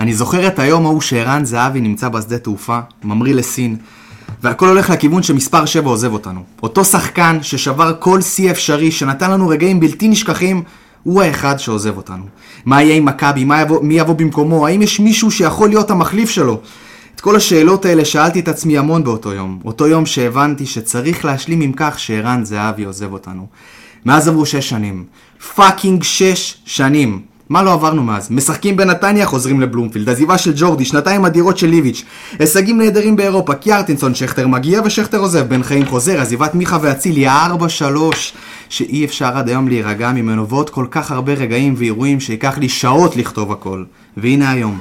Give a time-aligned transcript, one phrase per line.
[0.00, 3.76] אני זוכר את היום ההוא שערן זהבי נמצא בשדה תעופה, ממריא לסין,
[4.42, 6.42] והכל הולך לכיוון שמספר 7 עוזב אותנו.
[6.62, 10.62] אותו שחקן ששבר כל שיא אפשרי, שנתן לנו רגעים בלתי נשכחים,
[11.02, 12.24] הוא האחד שעוזב אותנו.
[12.64, 13.44] מה יהיה עם מכבי?
[13.82, 14.66] מי יבוא במקומו?
[14.66, 16.60] האם יש מישהו שיכול להיות המחליף שלו?
[17.14, 19.58] את כל השאלות האלה שאלתי את עצמי המון באותו יום.
[19.64, 23.46] אותו יום שהבנתי שצריך להשלים עם כך שערן זהבי עוזב אותנו.
[24.06, 25.04] מאז עברו שש שנים.
[25.54, 27.29] fucking שש שנים.
[27.50, 28.30] מה לא עברנו מאז?
[28.30, 30.08] משחקים בנתניה, חוזרים לבלומפילד.
[30.08, 32.04] עזיבה של ג'ורדי, שנתיים אדירות של ליביץ'.
[32.38, 35.48] הישגים נהדרים באירופה, קיארטנסון, שכטר מגיע ושכטר עוזב.
[35.48, 37.84] בן חיים חוזר, עזיבת מיכה ואצילי, ה-4-3,
[38.68, 43.16] שאי אפשר עד היום להירגע ממנו, ועוד כל כך הרבה רגעים ואירועים שייקח לי שעות
[43.16, 43.84] לכתוב הכל.
[44.16, 44.78] והנה היום.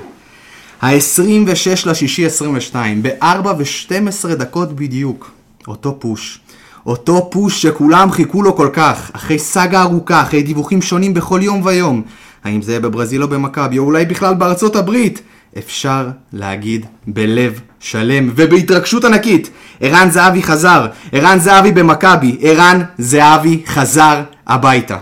[0.82, 5.32] ה-26 לשישי 22, ב-4 ו-12 דקות בדיוק.
[5.68, 6.40] אותו push.
[6.86, 11.62] אותו פוש שכולם חיכו לו כל כך, אחרי סאגה ארוכה, אחרי דיווחים שונים בכל יום
[11.66, 12.02] ויום.
[12.44, 15.22] האם זה יהיה בברזיל או במכבי, או אולי בכלל בארצות הברית?
[15.58, 19.50] אפשר להגיד בלב שלם ובהתרגשות ענקית.
[19.82, 24.98] ערן זהבי חזר, ערן זהבי במכבי, ערן זהבי חזר הביתה.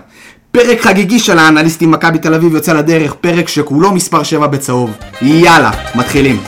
[0.51, 4.91] פרק חגיגי של האנליסטים מכבי תל אביב יוצא לדרך, פרק שכולו מספר 7 בצהוב.
[5.21, 6.39] יאללה, מתחילים.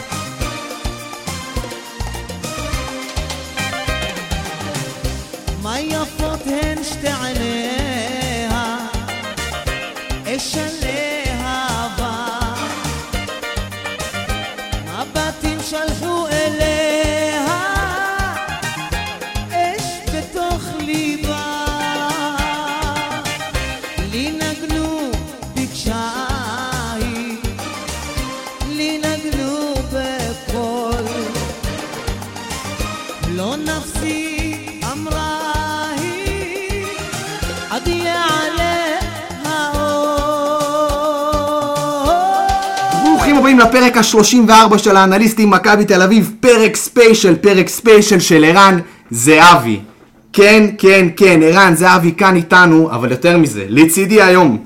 [43.60, 48.80] לפרק ה-34 של האנליסטים מכבי תל אביב, פרק special, פרק special של ערן
[49.12, 49.80] זהבי.
[50.34, 54.58] כן, כן, כן, ערן זהבי כאן איתנו, אבל יותר מזה, לצידי היום,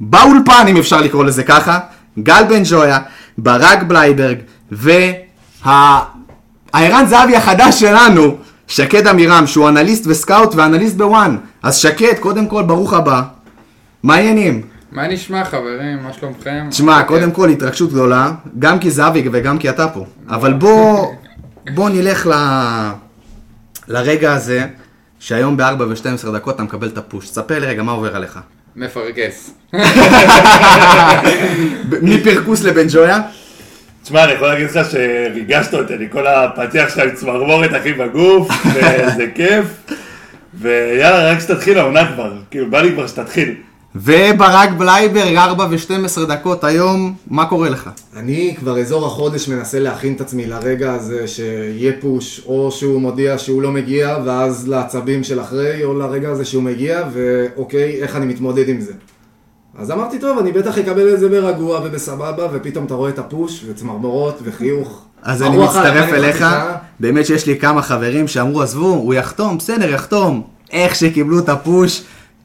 [0.00, 1.78] באולפן, אם אפשר לקרוא לזה ככה,
[2.18, 2.98] גל בן ג'ויה,
[3.38, 4.36] ברק בלייברג,
[4.72, 6.00] וה...
[6.74, 8.36] הערן זהבי החדש שלנו,
[8.68, 11.36] שקד עמירם, שהוא אנליסט ו scout ואנליסט ב ONE.
[11.62, 13.22] אז שקד, קודם כל, ברוך הבא.
[14.02, 14.62] מה העניינים?
[14.92, 16.02] מה נשמע חברים?
[16.02, 16.66] מה שלומכם?
[16.70, 20.06] תשמע, קודם כל התרגשות גדולה, גם כי זהבי וגם כי אתה פה.
[20.28, 21.14] אבל בוא,
[21.74, 22.32] בוא נלך ל...
[23.88, 24.66] לרגע הזה,
[25.18, 27.28] שהיום ב-4 ו-12 דקות אתה מקבל את הפוש.
[27.28, 28.38] תספר לי רגע מה עובר עליך.
[28.76, 29.54] מפרגס.
[32.02, 33.20] מפרקוס לבן ג'ויה?
[34.02, 38.48] תשמע, אני יכול להגיד לך שריגשת אותי, אני כל הפתיח שלך עם צמרמורת אחי בגוף,
[38.74, 39.66] וזה כיף.
[40.54, 43.54] ויאללה, רק שתתחיל העונה כבר, כאילו בא לי כבר שתתחיל.
[43.96, 47.90] וברק בלייברג, 4 ו-12 דקות היום, מה קורה לך?
[48.16, 53.38] אני כבר אזור החודש מנסה להכין את עצמי לרגע הזה שיהיה פוש, או שהוא מודיע
[53.38, 58.26] שהוא לא מגיע, ואז לעצבים של אחרי, או לרגע הזה שהוא מגיע, ואוקיי, איך אני
[58.26, 58.92] מתמודד עם זה.
[59.78, 63.64] אז אמרתי, טוב, אני בטח אקבל את זה ברגוע ובסבבה, ופתאום אתה רואה את הפוש,
[63.68, 65.04] וצמרמורות, וחיוך.
[65.22, 66.44] אז אני מצטרף אליך,
[67.00, 70.42] באמת שיש לי כמה חברים שאמרו, עזבו, הוא יחתום, בסדר, יחתום.
[70.72, 72.02] איך שקיבלו את הפוש,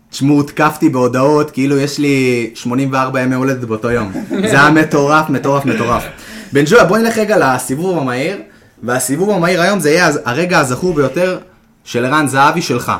[0.09, 4.11] תשמעו, הותקפתי בהודעות, כאילו יש לי 84 ימי הולדת באותו יום.
[4.29, 6.03] זה היה מטורף, מטורף, מטורף.
[6.53, 8.37] בן ג'ויה, בוא נלך רגע לסיבוב המהיר,
[8.83, 11.39] והסיבוב המהיר היום זה יהיה הרגע הזכור ביותר
[11.83, 12.91] של ערן זהבי שלך.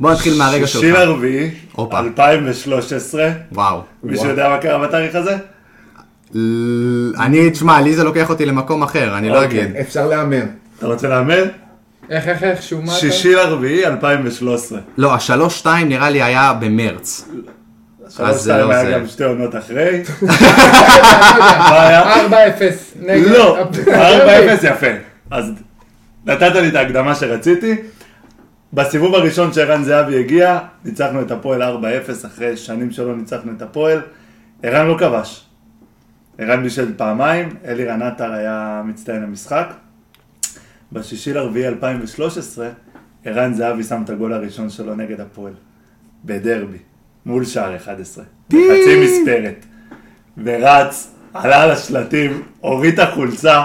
[0.00, 0.98] בוא נתחיל מהרגע שישי שלך.
[0.98, 1.98] לרביעי, הופה.
[1.98, 3.80] 2013, וואו.
[4.02, 5.36] מישהו יודע מה קרה בתאריך הזה?
[7.20, 9.62] אני, תשמע, לי זה לוקח אותי למקום אחר, אני לא אוקיי.
[9.64, 9.76] אגיד.
[9.76, 10.42] אפשר להמר.
[10.78, 11.44] אתה רוצה להמר?
[12.10, 13.00] איך, איך, איך, שום מה אתה?
[13.00, 14.80] שישי לרביעי, 2013.
[14.98, 17.28] לא, השלוש שתיים נראה לי היה במרץ.
[18.08, 18.98] שלוש זה שתיים לא היה.
[18.98, 20.02] גם שתי עונות אחרי.
[20.22, 22.26] מה היה?
[22.28, 22.32] 4-0
[23.00, 23.26] נגד...
[23.26, 24.58] לא, הפועל.
[24.60, 24.86] 4-0 יפה.
[25.30, 25.52] אז
[26.26, 27.76] נתת לי את ההקדמה שרציתי.
[28.72, 34.00] בסיבוב הראשון שערן זהבי הגיע, ניצחנו את הפועל 4-0, אחרי שנים שלא ניצחנו את הפועל.
[34.62, 35.44] ערן לא כבש.
[36.38, 39.72] ערן בישל פעמיים, אלירן עטר היה מצטיין המשחק.
[40.92, 42.68] בשישי לרביעי 2013,
[43.24, 45.52] ערן זהבי שם את הגול הראשון שלו נגד הפועל.
[46.24, 46.78] בדרבי,
[47.26, 48.24] מול שער 11.
[48.48, 49.64] בחצי מספרת.
[50.44, 53.62] ורץ, עלה על השלטים, הוריד את החולצה,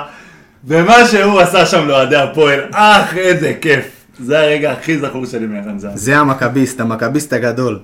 [0.66, 4.06] ומה שהוא עשה שם לאוהדי הפועל, אך איזה כיף.
[4.20, 5.98] זה הרגע הכי זכור שלי מערן זהבי.
[5.98, 7.80] זה המכביסט, המכביסט הגדול.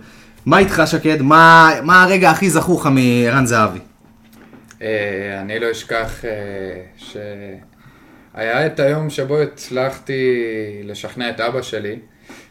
[0.45, 1.21] מה איתך שקד?
[1.21, 3.79] מה, מה הרגע הכי זכור לך מערן זהבי?
[4.81, 6.31] אה, אני לא אשכח אה,
[8.35, 10.33] שהיה את היום שבו הצלחתי
[10.83, 11.99] לשכנע את אבא שלי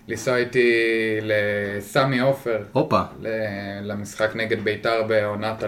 [0.08, 0.72] לנסוע איתי
[1.22, 3.00] לסמי עופר, הופה.
[3.82, 5.64] למשחק נגד ביתר בעונת 2014-2015.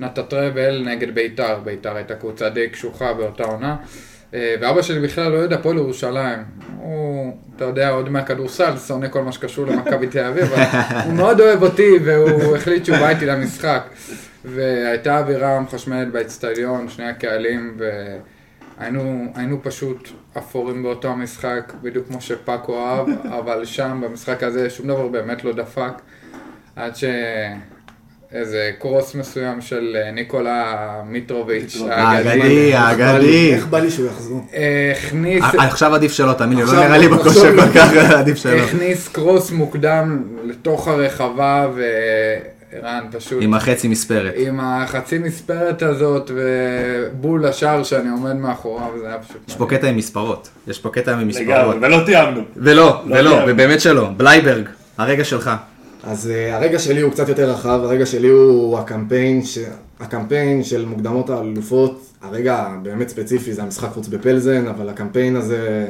[0.00, 3.76] עונת הטראבל נגד ביתר, ביתר הייתה קבוצה די קשוחה באותה עונה.
[4.34, 6.38] אה, ואבא שלי בכלל לא יודע, הפועל ירושלים.
[6.76, 10.62] הוא, אתה יודע, עוד מהכדורסל, שונא כל מה שקשור למכבי תל אביב, אבל
[11.04, 13.82] הוא מאוד אוהב אותי, והוא החליט שהוא בא איתי למשחק.
[14.44, 17.78] והייתה אווירה מחשמלת באצטדיון, שני הקהלים,
[18.78, 20.08] והיינו היינו פשוט
[20.38, 23.08] אפורים באותו המשחק, בדיוק כמו שפאקו אהב,
[23.38, 25.92] אבל שם, במשחק הזה, שום דבר באמת לא דפק,
[26.76, 33.54] עד שאיזה קרוס מסוים של אה, ניקולה מיטרוביץ' האגדי, האגדי.
[33.54, 34.46] איך בא לי שהוא יחזור?
[34.96, 35.44] הכניס...
[35.44, 37.56] אה, עכשיו עדיף שלא, תאמין לי, לא נראה לי בכושר.
[37.56, 38.58] כל כך, עדיף שלא.
[38.58, 41.68] הכניס קרוס מוקדם לתוך הרחבה,
[42.72, 43.38] וערן פשוט...
[43.42, 44.34] עם החצי מספרת.
[44.36, 49.36] עם החצי מספרת הזאת, ובול השער שאני עומד מאחוריו, זה היה פשוט...
[49.48, 50.48] יש פה קטע עם מספרות.
[50.66, 51.48] יש פה קטע עם מספרות.
[51.48, 52.40] לגמרי, ולא תיאמנו.
[52.56, 53.52] ולא, לא ולא, תיאמנו.
[53.52, 54.08] ובאמת שלא.
[54.16, 54.68] בלייברג,
[54.98, 55.50] הרגע שלך.
[56.04, 59.58] אז uh, הרגע שלי הוא קצת יותר רחב, הרגע שלי הוא הקמפיין, ש...
[60.00, 65.86] הקמפיין של מוקדמות האלופות, הרגע באמת ספציפי זה המשחק חוץ בפלזן, אבל הקמפיין הזה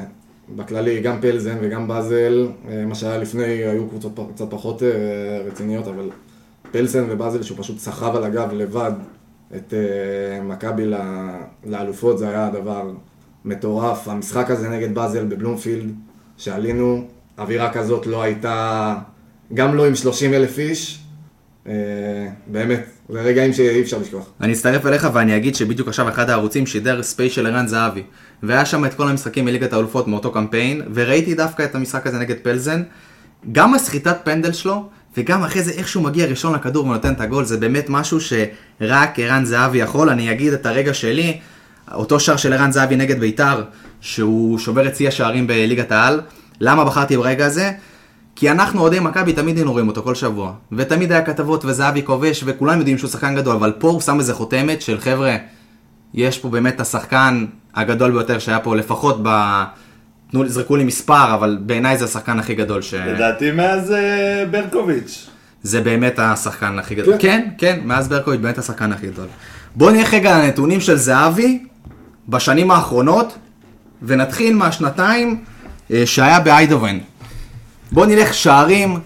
[0.56, 4.88] בכללי, גם פלזן וגם באזל, אה, מה שהיה לפני היו קבוצות פ- קצת פחות אה,
[5.46, 6.08] רציניות, אבל
[6.70, 8.92] פלזן ובאזל שהוא פשוט סחב על הגב לבד
[9.56, 10.90] את אה, מכבי
[11.64, 12.90] לאלופות, זה היה דבר
[13.44, 14.08] מטורף.
[14.08, 15.92] המשחק הזה נגד באזל בבלומפילד,
[16.36, 17.04] שעלינו,
[17.38, 18.96] אווירה כזאת לא הייתה,
[19.54, 21.00] גם לא עם 30 אלף איש,
[21.66, 21.72] אה,
[22.46, 24.30] באמת, זה רגעים שאי אפשר לשכוח.
[24.40, 28.02] אני אצטרף אליך ואני אגיד שבדיוק עכשיו אחד הערוצים שידר special של ערן זהבי.
[28.42, 32.36] והיה שם את כל המשחקים מליגת האלופות מאותו קמפיין, וראיתי דווקא את המשחק הזה נגד
[32.42, 32.82] פלזן.
[33.52, 37.44] גם הסחיטת פנדל שלו, וגם אחרי זה איך שהוא מגיע ראשון לכדור ונותן את הגול,
[37.44, 40.08] זה באמת משהו שרק ערן זהבי יכול.
[40.08, 41.38] אני אגיד את הרגע שלי,
[41.94, 43.64] אותו שער של ערן זהבי נגד ביתר,
[44.00, 46.20] שהוא שובר את שיא השערים בליגת העל.
[46.60, 47.72] למה בחרתי ברגע הזה?
[48.36, 50.52] כי אנחנו אוהדי מכבי תמיד היינו רואים אותו כל שבוע.
[50.72, 54.34] ותמיד היה כתבות וזהבי כובש, וכולם יודעים שהוא שחקן גדול, אבל פה הוא שם איזה
[54.34, 55.36] חותמת של חבר'ה,
[56.14, 59.62] יש פה באמת השחקן הגדול ביותר שהיה פה, לפחות ב...
[60.30, 62.94] תנו, זרקו לי מספר, אבל בעיניי זה השחקן הכי גדול ש...
[62.94, 65.26] לדעתי מאז אה, ברקוביץ'.
[65.62, 67.14] זה באמת השחקן הכי גדול.
[67.18, 67.18] כן.
[67.18, 69.26] כן, כן, מאז ברקוביץ' באמת השחקן הכי גדול.
[69.74, 71.62] בואו נלך רגע על הנתונים של זהבי
[72.28, 73.38] בשנים האחרונות,
[74.02, 75.44] ונתחיל מהשנתיים
[75.92, 76.98] אה, שהיה באיידובן.
[77.92, 78.98] בואו נלך שערים,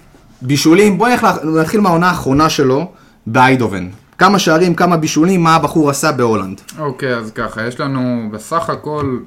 [0.43, 1.27] בישולים, בואו נלך,
[1.61, 2.93] נתחיל מהעונה האחרונה שלו
[3.27, 3.89] באיידובן.
[4.19, 6.61] כמה שערים, כמה בישולים, מה הבחור עשה בהולנד.
[6.79, 9.19] אוקיי, אז ככה, יש לנו בסך הכל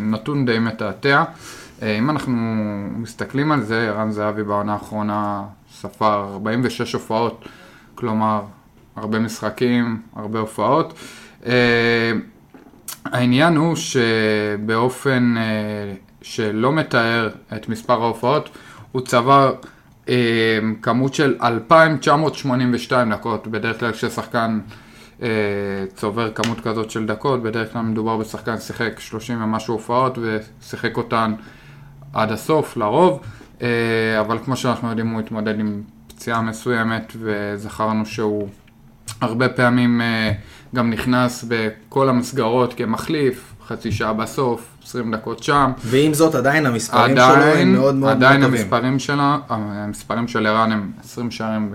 [0.00, 1.24] נתון די מתעתע.
[1.82, 2.36] אה, אם אנחנו
[2.96, 5.42] מסתכלים על זה, ערן זהבי בעונה האחרונה
[5.72, 7.44] ספר 46 הופעות,
[7.94, 8.42] כלומר,
[8.96, 10.94] הרבה משחקים, הרבה הופעות.
[11.46, 12.12] אה,
[13.04, 18.50] העניין הוא שבאופן אה, שלא מתאר את מספר ההופעות,
[18.92, 19.54] הוא צבר
[20.08, 24.74] אה, כמות של 2,982 דקות, בדרך כלל כששחקן אה,
[25.94, 31.34] צובר כמות כזאת של דקות, בדרך כלל מדובר בשחקן ששיחק 30 ומשהו הופעות ושיחק אותן
[32.12, 33.20] עד הסוף לרוב,
[33.62, 38.48] אה, אבל כמו שאנחנו יודעים הוא התמודד עם פציעה מסוימת וזכרנו שהוא
[39.20, 40.32] הרבה פעמים אה,
[40.74, 45.72] גם נכנס בכל המסגרות כמחליף, חצי שעה בסוף, 20 דקות שם.
[45.78, 48.60] ועם זאת, עדיין המספרים שלו הם עדיין, מאוד מאוד עדיין מאוד טובים.
[48.62, 51.74] המספרים שלה, המספרים של ערן הם 20 שערים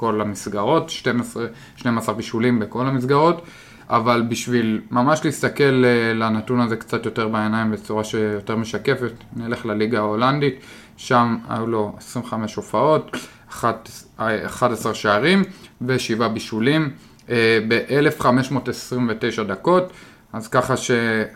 [0.00, 3.42] בכל המסגרות, 12, 12 בישולים בכל המסגרות,
[3.90, 9.98] אבל בשביל ממש להסתכל אה, לנתון הזה קצת יותר בעיניים בצורה שיותר משקפת, נלך לליגה
[9.98, 10.54] ההולנדית,
[10.96, 13.16] שם היו לו 25 הופעות,
[13.50, 15.42] אחת- 11 שערים
[15.82, 16.90] ושבעה בישולים
[17.30, 19.92] אה, ב-1529 דקות,
[20.32, 21.30] אז ככה שזה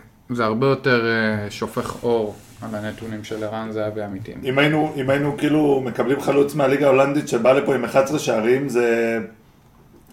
[0.45, 2.35] הרבה יותר אה, שופך אור
[2.73, 4.37] על הנתונים של ערן זהבי אמיתיים.
[4.43, 9.17] אם היינו, אם היינו כאילו מקבלים חלוץ מהליגה ההולנדית שבא לפה עם 11 שערים, זה...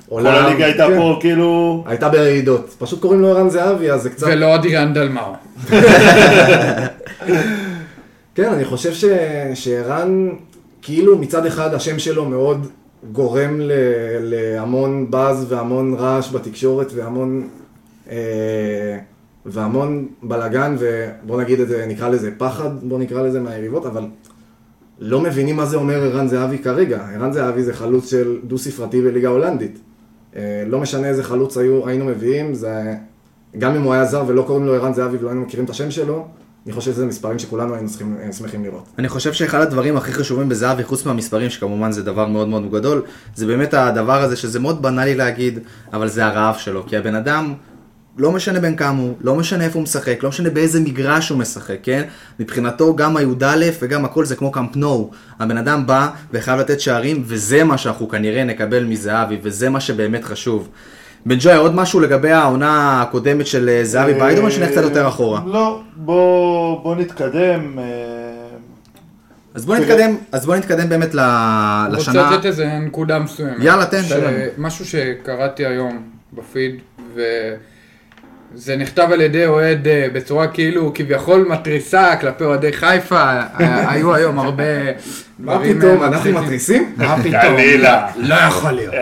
[0.08, 0.96] כל עולם- הליגה הייתה כן.
[0.96, 1.84] פה כאילו...
[1.86, 2.74] הייתה ברעידות.
[2.78, 4.26] פשוט קוראים לו ערן זהבי, אז זה קצת...
[4.30, 5.32] ולא אדירן דלמאו.
[8.34, 9.04] כן, אני חושב ש...
[9.54, 10.28] שערן,
[10.82, 12.66] כאילו מצד אחד השם שלו מאוד
[13.12, 13.72] גורם ל...
[14.20, 17.48] להמון באז והמון רעש בתקשורת והמון...
[18.10, 18.98] אה...
[19.46, 24.04] והמון בלאגן ובוא נגיד את זה, נקרא לזה פחד, בוא נקרא לזה מהיריבות, אבל
[24.98, 27.06] לא מבינים מה זה אומר ערן זהבי כרגע.
[27.14, 29.78] ערן זהבי זה חלוץ של דו ספרתי בליגה ההולנדית.
[30.36, 32.94] אה, לא משנה איזה חלוץ היו, היינו מביאים, זה...
[33.58, 35.90] גם אם הוא היה זר ולא קוראים לו ערן זהבי ולא היינו מכירים את השם
[35.90, 36.26] שלו,
[36.66, 38.84] אני חושב שזה מספרים שכולנו היינו צריכים, אה, שמחים לראות.
[38.98, 43.02] אני חושב שאחד הדברים הכי חשובים בזהבי, חוץ מהמספרים, שכמובן זה דבר מאוד מאוד גדול,
[43.34, 45.58] זה באמת הדבר הזה שזה מאוד בנאלי להגיד,
[45.92, 46.86] אבל זה הרעב שלו.
[46.86, 47.54] כי הבן אדם,
[48.18, 51.38] לא משנה בין כמה הוא, לא משנה איפה הוא משחק, לא משנה באיזה מגרש הוא
[51.38, 52.02] משחק, כן?
[52.40, 55.10] מבחינתו גם הי"א וגם הכל זה כמו קאמפ נו.
[55.40, 60.24] הבן אדם בא וחייב לתת שערים, וזה מה שאנחנו כנראה נקבל מזהבי, וזה מה שבאמת
[60.24, 60.68] חשוב.
[61.26, 65.40] בן ג'וי, עוד משהו לגבי העונה הקודמת של אה, זהבי ביידרמן, שנלך קצת יותר אחורה.
[65.46, 67.78] לא, בוא בוא נתקדם.
[67.78, 67.84] אה,
[69.54, 69.76] אז בוא.
[69.76, 72.30] נתקדם, אז בוא נתקדם באמת ל- אני רוצה לשנה.
[72.36, 73.56] לתת איזה נקודה מסוימת.
[73.60, 74.00] יאללה, תן.
[74.58, 76.02] משהו שקראתי היום
[76.32, 76.74] בפיד,
[78.54, 83.20] וזה נכתב על ידי אוהד אה, בצורה כאילו כביכול מתריסה כלפי אוהדי חיפה,
[83.60, 84.64] אה, היו היום הרבה
[85.38, 86.32] מה דברים, פתאום, אה, אנחנו.
[86.32, 86.92] מתריסים?
[86.96, 87.32] מה פתאום?
[87.42, 88.06] חלילה.
[88.16, 88.94] לא יכול להיות.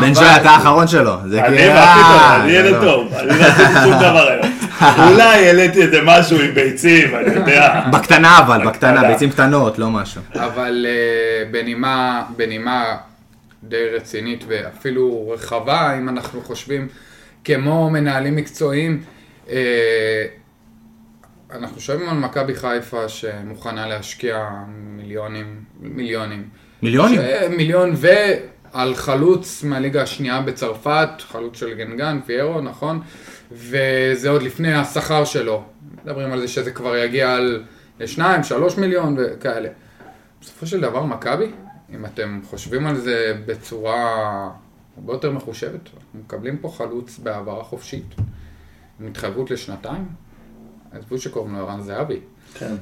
[0.00, 1.12] בן ג'וי, אתה האחרון שלו.
[1.28, 2.80] זה אני כאילו- מה פתאום, אני זה ילד לא.
[2.80, 4.52] טוב, אני לא עשיתי שום דבר היום.
[5.08, 7.80] אולי העליתי איזה משהו עם ביצים, אני יודע.
[7.92, 9.08] בקטנה אבל, בקטנה.
[9.08, 10.22] ביצים קטנות, לא משהו.
[10.34, 10.86] אבל
[11.50, 12.84] בנימה, בנימה
[13.64, 16.88] די רצינית ואפילו רחבה, אם אנחנו חושבים
[17.44, 19.02] כמו מנהלים מקצועיים,
[19.48, 20.26] אה,
[21.50, 26.48] אנחנו שומעים על מכבי חיפה שמוכנה להשקיע מיליונים, מיליונים.
[26.82, 27.20] מיליונים?
[27.20, 33.00] ש- מיליון ועל חלוץ מהליגה השנייה בצרפת, חלוץ של גנגן, פיירו, נכון?
[33.52, 35.64] וזה עוד לפני השכר שלו.
[36.04, 37.64] מדברים על זה שזה כבר יגיע על
[38.00, 39.68] לשניים, שלוש מיליון וכאלה.
[40.40, 41.46] בסופו של דבר מכבי,
[41.94, 44.50] אם אתם חושבים על זה בצורה
[44.98, 48.14] הרבה יותר מחושבת, אנחנו מקבלים פה חלוץ בהעברה חופשית,
[49.00, 50.04] עם התחייבות לשנתיים.
[50.92, 52.18] עזבו שקוראים לו ערן זהבי.
[52.58, 52.74] כן.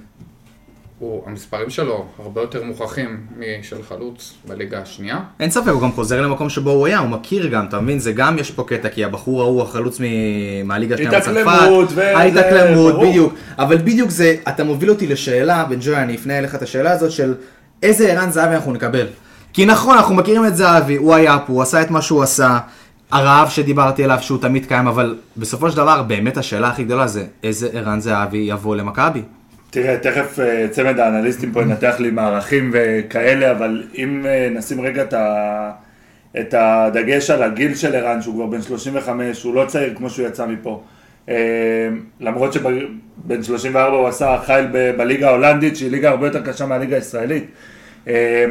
[0.99, 5.21] הוא, המספרים שלו הרבה יותר מוכחים משל חלוץ בליגה השנייה.
[5.41, 7.99] אין ספק, הוא גם חוזר למקום שבו הוא היה, הוא מכיר גם, אתה מבין?
[7.99, 11.47] זה גם יש פה קטע, כי הבחור ההוא החלוץ מ- מהליגה השנייה בצרפת.
[11.47, 12.95] התאקלמות וזה, ההתאקלמות.
[13.09, 13.35] בדיוק.
[13.59, 17.11] אבל בדיוק זה, אתה מוביל אותי לשאלה, בן ג'וי, אני אפנה אליך את השאלה הזאת
[17.11, 17.35] של
[17.83, 19.07] איזה ערן זהבי אנחנו נקבל.
[19.53, 22.59] כי נכון, אנחנו מכירים את זהבי, הוא היה פה, הוא עשה את מה שהוא עשה,
[23.11, 27.25] הרעב שדיברתי עליו שהוא תמיד קיים, אבל בסופו של דבר, באמת השאלה הכי גדולה זה
[27.45, 29.23] איזה ערן זהבי יבוא למכבי.
[29.71, 35.03] תראה, תכף אה, צמד האנליסטים פה ינתח לי מערכים וכאלה, אבל אם אה, נשים רגע
[35.03, 35.71] את, ה...
[36.41, 40.27] את הדגש על הגיל של ערן, שהוא כבר בן 35, הוא לא צעיר כמו שהוא
[40.27, 40.83] יצא מפה.
[41.29, 41.35] אה,
[42.21, 46.97] למרות שבן 34 הוא עשה חיל ב- בליגה ההולנדית, שהיא ליגה הרבה יותר קשה מהליגה
[46.97, 47.45] הישראלית.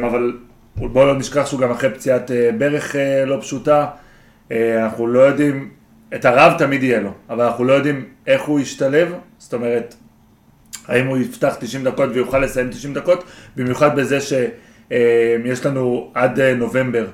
[0.04, 0.32] אבל
[0.76, 3.86] בואו לא נשכח שהוא גם אחרי פציעת אה, ברך אה, לא פשוטה.
[4.52, 5.70] אה, אנחנו לא יודעים,
[6.14, 9.94] את הרעב תמיד יהיה לו, אבל אנחנו לא יודעים איך הוא ישתלב, זאת אומרת,
[10.88, 13.24] האם הוא יפתח 90 דקות ויוכל לסיים 90 דקות,
[13.56, 17.06] במיוחד בזה שיש לנו עד נובמבר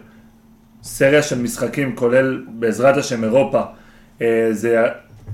[0.82, 3.62] סריה של משחקים, כולל בעזרת השם אירופה,
[4.50, 4.82] זה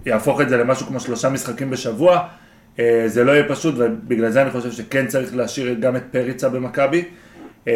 [0.06, 2.26] יהפוך את זה למשהו כמו שלושה משחקים בשבוע,
[3.06, 7.04] זה לא יהיה פשוט, ובגלל זה אני חושב שכן צריך להשאיר גם את פריצה במכבי.
[7.68, 7.72] אה,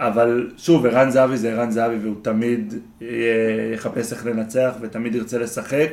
[0.00, 2.74] אבל שוב, ערן זהבי זה ערן זהבי והוא תמיד
[3.74, 5.88] יחפש איך לנצח ותמיד ירצה לשחק.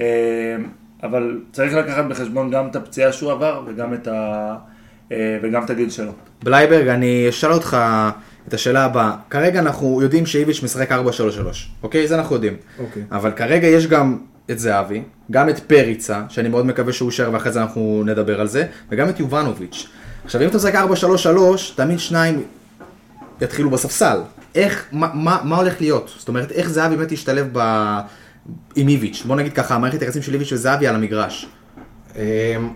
[0.00, 0.56] אה,
[1.02, 4.56] אבל צריך לקחת בחשבון גם את הפציעה שהוא עבר וגם את, ה...
[5.12, 6.12] אה, וגם את הגיל שלו.
[6.44, 7.76] בלייברג, אני אשאל אותך
[8.48, 9.16] את השאלה הבאה.
[9.30, 10.94] כרגע אנחנו יודעים שאיביץ' משחק 4-3-3,
[11.82, 12.06] אוקיי?
[12.06, 12.56] זה אנחנו יודעים.
[12.78, 13.02] אוקיי.
[13.12, 14.18] אבל כרגע יש גם
[14.50, 18.46] את זהבי, גם את פריצה, שאני מאוד מקווה שהוא יישאר ואחרי זה אנחנו נדבר על
[18.46, 19.88] זה, וגם את יובנוביץ'.
[20.24, 20.76] עכשיו, אם אתה משחק 4-3-3,
[21.74, 22.42] תמיד שניים
[23.40, 24.20] יתחילו בספסל.
[24.54, 26.10] איך, מה, מה, מה הולך להיות?
[26.18, 27.58] זאת אומרת, איך זהבי באמת ישתלב ב...
[28.76, 29.22] עם איביץ'?
[29.26, 31.48] בוא נגיד ככה, המערכת היחסים של איביץ' וזהבי על המגרש.
[32.16, 32.22] אמ,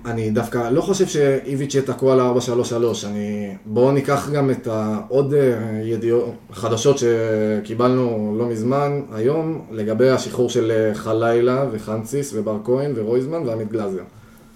[0.07, 3.07] אני דווקא לא חושב שאיביץ' יהיה תקוע ל-4-3-3.
[3.07, 3.57] אני...
[3.67, 5.35] בואו ניקח גם את העוד
[5.83, 13.47] ידיעות, חדשות שקיבלנו לא מזמן, היום, לגבי השחרור של אה, חלילה וחנציס ובר כהן ורויזמן
[13.47, 14.03] ועמית גלאזר.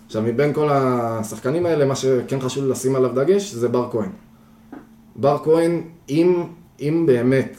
[0.09, 4.11] עכשיו, מבין כל השחקנים האלה, מה שכן חשוב לשים עליו דגש זה בר כהן.
[5.17, 6.45] בר כהן, אם,
[6.81, 7.57] אם באמת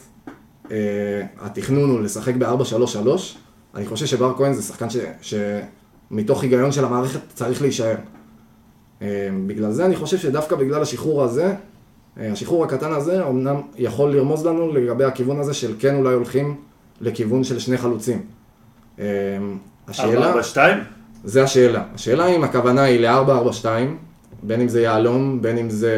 [0.70, 0.76] אה,
[1.40, 3.08] התכנון הוא לשחק ב-4-3-3,
[3.74, 4.96] אני חושב שבר כהן זה שחקן ש,
[6.10, 7.96] שמתוך היגיון של המערכת צריך להישאר.
[9.02, 11.54] אה, בגלל זה אני חושב שדווקא בגלל השחרור הזה,
[12.20, 16.56] אה, השחרור הקטן הזה, אמנם יכול לרמוז לנו לגבי הכיוון הזה של כן אולי הולכים
[17.00, 18.22] לכיוון של שני חלוצים.
[18.98, 19.06] אה,
[19.88, 20.34] השאלה...
[20.34, 20.56] 4-4-2?
[21.24, 21.82] זה השאלה.
[21.94, 23.66] השאלה אם הכוונה היא ל-442,
[24.42, 25.94] בין אם זה יהלום, בין אם זה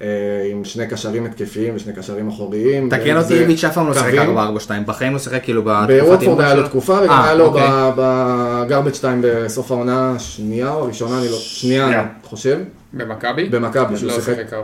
[0.00, 0.06] אה,
[0.50, 2.90] עם שני קשרים התקפיים ושני קשרים אחוריים.
[2.90, 4.28] תקן אותי, איביץ' אף פעם לא שיחק
[4.68, 4.70] 4-2.
[4.86, 7.68] בחיים לא שיחק כאילו בתקופת בוודפורד היה לו תקופה, אה, וגם היה לו אוקיי.
[7.96, 12.58] בגרבג' 2 בסוף העונה השנייה או הראשונה, אני לא, שנייה, אני חושב.
[12.92, 13.48] במכבי?
[13.48, 14.28] במכבי, שהוא שיחק.
[14.28, 14.56] לא שיחק 4-4-2.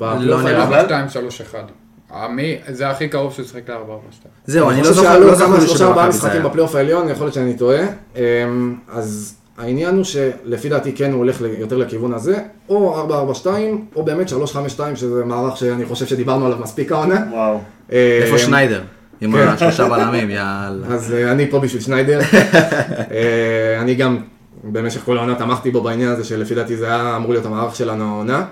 [0.00, 0.86] לא, לא נראה.
[0.86, 1.87] 2-3-1.
[2.12, 4.34] אה, עמי, זה הכי קרוב שהוא שיחק לארבע ארבע שתיים.
[4.46, 7.80] זהו, אני לא זוכר, לא זוכר שלושה ארבעה משחקים בפלייאוף העליון, יכול להיות שאני טועה.
[8.16, 12.38] אמ, אז העניין הוא שלפי דעתי כן הוא הולך יותר לכיוון הזה,
[12.68, 17.24] או 442, או באמת 352, שזה מערך שאני חושב שדיברנו עליו מספיק העונה.
[17.30, 17.54] וואו.
[17.92, 18.82] אמ, איפה שניידר?
[19.20, 19.48] עם כן.
[19.48, 20.86] השלושה בלמים, יאללה.
[20.90, 22.20] אז אה, אני פה בשביל שניידר.
[23.10, 24.18] אה, אני גם
[24.64, 28.04] במשך כל העונה תמכתי בו בעניין הזה, שלפי דעתי זה היה אמור להיות המערך שלנו
[28.04, 28.44] העונה.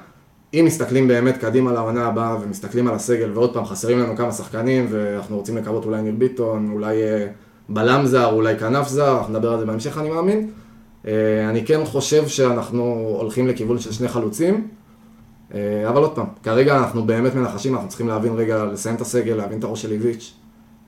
[0.60, 4.86] אם מסתכלים באמת קדימה לעונה הבאה ומסתכלים על הסגל ועוד פעם חסרים לנו כמה שחקנים
[4.90, 7.26] ואנחנו רוצים לקוות אולי ניר ביטון, אולי אה,
[7.68, 10.50] בלם זר, אולי כנף זר, אנחנו נדבר על זה בהמשך אני מאמין.
[11.06, 12.82] אה, אני כן חושב שאנחנו
[13.20, 14.68] הולכים לכיוון של שני חלוצים.
[15.54, 19.34] אה, אבל עוד פעם, כרגע אנחנו באמת מנחשים, אנחנו צריכים להבין רגע, לסיים את הסגל,
[19.34, 20.34] להבין את הראש של איביץ'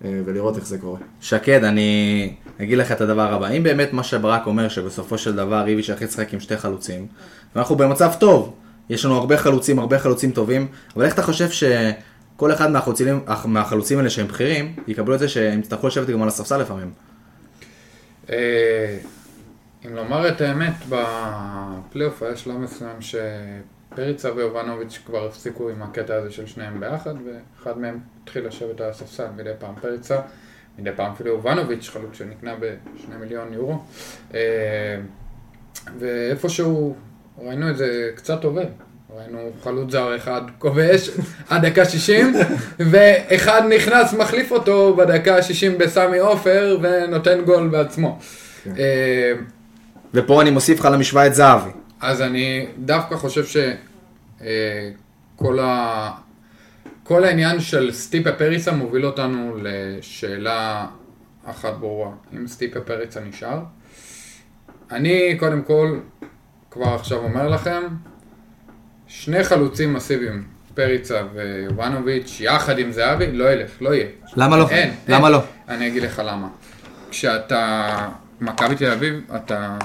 [0.03, 0.99] ולראות איך זה קורה.
[1.21, 2.33] שקד, אני
[2.63, 6.03] אגיד לך את הדבר הבא, אם באמת מה שברק אומר שבסופו של דבר איביץ' הולך
[6.03, 7.07] לשחק עם שתי חלוצים,
[7.55, 8.53] ואנחנו במצב טוב,
[8.91, 10.67] יש לנו הרבה חלוצים, הרבה חלוצים טובים,
[10.97, 15.61] אבל איך אתה חושב שכל אחד מהחלוצים, מהחלוצים האלה שהם בכירים, יקבלו את זה שהם
[15.61, 16.91] יצטרכו לשבת גם על הספסל לפעמים?
[18.31, 18.99] אה,
[19.87, 26.31] אם לומר את האמת, בפלייאוף היה שלב מסוים שפריצה ויובנוביץ' כבר הפסיקו עם הקטע הזה
[26.31, 30.21] של שניהם ביחד, ואחד מהם התחיל לשבת על הספסל מדי פעם פריצה,
[30.79, 33.79] מדי פעם אפילו יובנוביץ', חלוץ שנקנה בשני מיליון יורו.
[34.35, 34.41] אה,
[35.99, 36.97] ואיפשהו
[37.43, 38.67] ראינו את זה קצת עובד.
[39.17, 41.11] ראינו חלוץ זר אחד כובש
[41.49, 42.35] עד דקה 60,
[42.91, 48.19] ואחד נכנס, מחליף אותו בדקה ה-60 בסמי עופר, ונותן גול בעצמו.
[48.79, 49.33] אה,
[50.15, 51.71] ופה אני מוסיף לך למשוואה את זהבי.
[52.01, 56.11] אז אני דווקא חושב שכל ה...
[57.03, 60.87] כל העניין של סטיפה פריצה מוביל אותנו לשאלה
[61.45, 62.11] אחת ברורה.
[62.37, 63.61] אם סטיפה פריצה נשאר,
[64.91, 65.99] אני קודם כל
[66.71, 67.83] כבר עכשיו אומר לכם,
[69.07, 70.45] שני חלוצים מסיביים,
[70.75, 74.07] פריצה ויובנוביץ', יחד עם זהבי, לא ילך, לא יהיה.
[74.37, 74.69] למה לא?
[74.71, 75.33] אין, למה אין.
[75.33, 75.43] לא?
[75.69, 76.49] אני אגיד לך למה.
[77.11, 78.09] כשאתה
[78.41, 79.79] מכבי תל אביב, אתה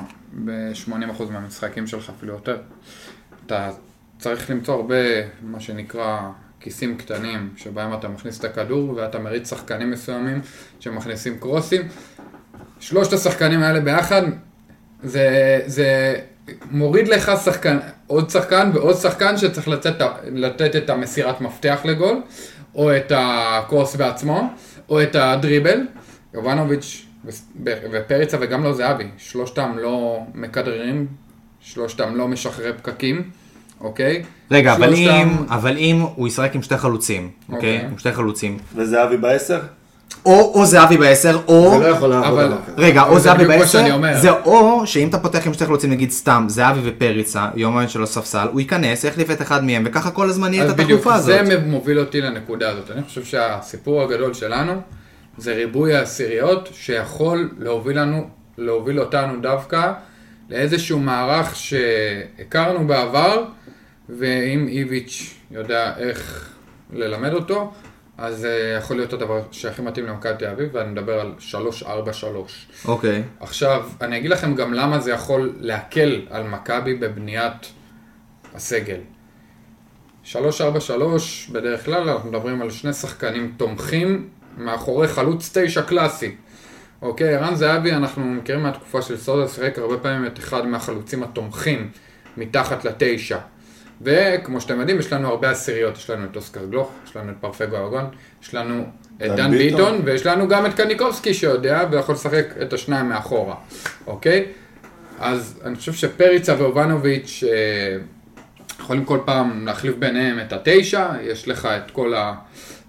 [0.46, 2.58] ב-80% מהמשחקים שלך אפילו יותר.
[3.46, 3.70] אתה
[4.20, 4.96] צריך למצוא הרבה,
[5.42, 6.20] מה שנקרא,
[6.60, 10.42] כיסים קטנים, שבהם אתה מכניס את הכדור ואתה מריץ שחקנים מסוימים
[10.80, 11.82] שמכניסים קרוסים.
[12.80, 14.22] שלושת השחקנים האלה ביחד,
[15.04, 16.16] זה, זה
[16.72, 19.96] מוריד לך שחקן, עוד שחקן ועוד שחקן שצריך לתת,
[20.32, 22.22] לתת את המסירת מפתח לגול,
[22.76, 24.50] או את הקרוס בעצמו,
[24.90, 25.80] או את הדריבל.
[26.34, 27.06] יובנוביץ'
[27.92, 31.08] ופריצה וגם לא זהבי, שלושתם לא מכדררים,
[31.60, 33.30] שלושתם לא משחררי פקקים,
[33.82, 34.24] אוקיי?
[34.52, 37.56] רגע, אבל שלושתם- אם, אבל אם הוא ישחק עם שתי חלוצים, אוקיי?
[37.76, 37.90] אוקיי.
[37.92, 38.58] עם שתי חלוצים.
[38.76, 39.60] וזהבי בעשר?
[40.26, 41.72] או, או זהבי בעשר, או...
[41.80, 42.76] זה לא יכול לעבוד אבל- כזה.
[42.78, 44.00] רגע, או זהבי בעשר.
[44.22, 48.48] זה או שאם אתה פותח עם שתי חלוצים, נגיד סתם, זהבי ופריצה, יומיים של הספסל,
[48.52, 51.46] הוא ייכנס, יחליף את אחד מהם, וככה כל הזמן יהיה את התחלופה הזאת.
[51.46, 52.92] זה מוביל אותי לנקודה הזאת.
[52.92, 54.74] אני חושב שהסיפור הגדול שלנו
[55.38, 59.92] זה ריבוי העשיריות שיכול להוביל לנו, להוביל אותנו דווקא
[60.50, 63.44] לאיזשהו מערך שהכרנו בעבר,
[64.10, 66.50] ואם איביץ' יודע איך
[66.94, 67.72] ללמד אותו,
[68.18, 71.32] אז זה יכול להיות הדבר שהכי מתאים למכבי תל אביב, ואני מדבר על
[71.84, 71.86] 3-4-3.
[72.86, 73.24] אוקיי.
[73.40, 77.72] עכשיו, אני אגיד לכם גם למה זה יכול להקל על מכבי בבניית
[78.54, 79.00] הסגל.
[80.26, 80.36] 3-4-3,
[81.52, 86.36] בדרך כלל אנחנו מדברים על שני שחקנים תומכים מאחורי חלוץ תשע קלאסי.
[87.02, 91.92] אוקיי, ערן זהבי, אנחנו מכירים מהתקופה של סודה, שיחק הרבה פעמים את אחד מהחלוצים התומכים
[92.38, 93.38] מתחת לתשע.
[94.02, 97.36] וכמו שאתם יודעים, יש לנו הרבה עשיריות, יש לנו את אוסקר גלוך, יש לנו את
[97.40, 98.06] פרפגו ארגון,
[98.44, 98.84] יש לנו
[99.16, 99.78] את דן דן ביטון.
[99.78, 103.56] ביטון, ויש לנו גם את קניקובסקי שיודע ויכול לשחק את השניים מאחורה,
[104.08, 104.46] אוקיי?
[105.20, 107.98] אז אני חושב שפריצה ואובנוביץ' אה,
[108.80, 112.14] יכולים כל פעם להחליף ביניהם את התשע, יש לך את כל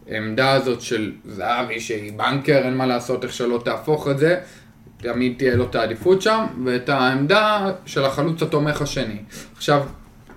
[0.09, 4.41] העמדה הזאת של זהבי שהיא בנקר, אין מה לעשות איך שלא תהפוך את זה,
[4.97, 9.19] תמיד תהיה לו את העדיפות שם, ואת העמדה של החלוץ התומך השני.
[9.57, 9.83] עכשיו,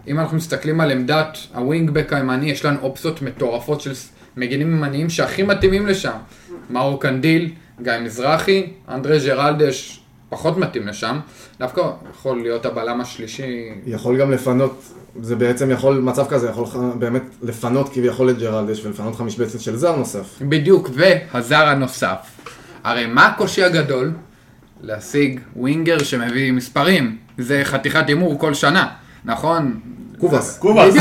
[0.07, 3.93] אם אנחנו מסתכלים על עמדת הווינגבק הימני, יש לנו אופציות מטורפות של
[4.37, 6.17] מגינים ימניים שהכי מתאימים לשם.
[6.69, 11.19] מאור קנדיל, גיא מזרחי, אנדרי ג'רלדס פחות מתאים לשם,
[11.59, 14.83] דווקא יכול להיות הבלם השלישי יכול גם לפנות,
[15.21, 16.65] זה בעצם יכול, מצב כזה יכול
[16.99, 20.37] באמת לפנות כביכול את ג'רלדס ולפנות לך משבצת של זר נוסף.
[20.41, 22.17] בדיוק, והזר הנוסף.
[22.83, 24.11] הרי מה הקושי הגדול?
[24.81, 27.17] להשיג winger שמביא מספרים.
[27.37, 28.87] זה חתיכת הימור כל שנה,
[29.27, 29.79] נכון?
[30.19, 30.57] קובאס.
[30.57, 30.95] קובאס.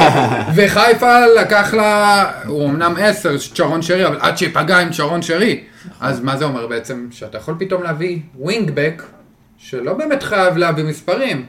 [0.56, 5.60] וחיפה לקח לה, הוא אמנם עשר, צ'ארון שרי, אבל עד שיפגע עם צ'ארון שרי.
[6.00, 7.06] אז מה זה אומר בעצם?
[7.10, 9.02] שאתה יכול פתאום להביא ווינגבק,
[9.58, 11.46] שלא באמת חייב להביא מספרים.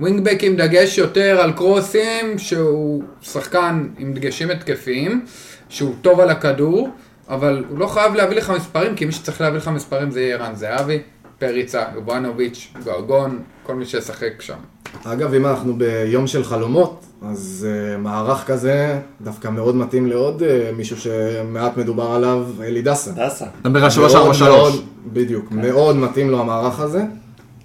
[0.00, 5.24] ווינגבק עם דגש יותר על קרוסים, שהוא שחקן עם דגשים התקפיים,
[5.68, 6.90] שהוא טוב על הכדור,
[7.28, 10.36] אבל הוא לא חייב להביא לך מספרים, כי מי שצריך להביא לך מספרים זה יהיה
[10.36, 10.98] ערן זהבי,
[11.48, 14.54] פריצה, יובנוביץ', גרגון, כל מי שישחק שם.
[15.04, 20.76] אגב, אם אנחנו ביום של חלומות, אז uh, מערך כזה דווקא מאוד מתאים לעוד uh,
[20.76, 23.10] מישהו שמעט מדובר עליו, אלי דסה.
[23.10, 23.44] דסה.
[23.64, 24.48] נדבר על מאוד 343.
[24.48, 27.02] מאוד- בדיוק, מאוד מתאים לו המערך הזה.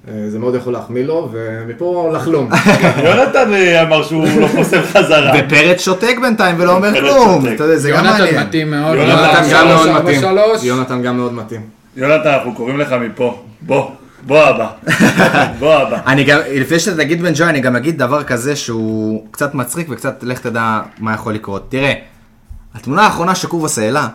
[0.07, 2.49] אה, זה מאוד יכול להחמיא לו, ומפה לחלום.
[3.05, 5.31] יונתן אמר שהוא לא פוסל חזרה.
[5.45, 7.45] ופרץ שותק בינתיים ולא אומר כלום.
[7.55, 8.47] אתה יודע, זה גם יונתן מעניין.
[8.47, 8.97] מתאים מאוד.
[8.97, 10.21] יונתן יונתן גם מאוד מתאים.
[10.63, 11.78] יונתן גם מאוד מתאים.
[11.97, 13.41] יונתן, אנחנו קוראים לך מפה.
[13.61, 14.69] בוא, בוא הבא.
[15.59, 15.99] בוא הבא.
[16.07, 19.87] אני גם, לפני שאתה תגיד בן ג'וי, אני גם אגיד דבר כזה שהוא קצת מצחיק
[19.89, 21.65] וקצת לך תדע מה יכול לקרות.
[21.71, 21.93] תראה,
[22.75, 24.07] התמונה האחרונה שקובוס העלה,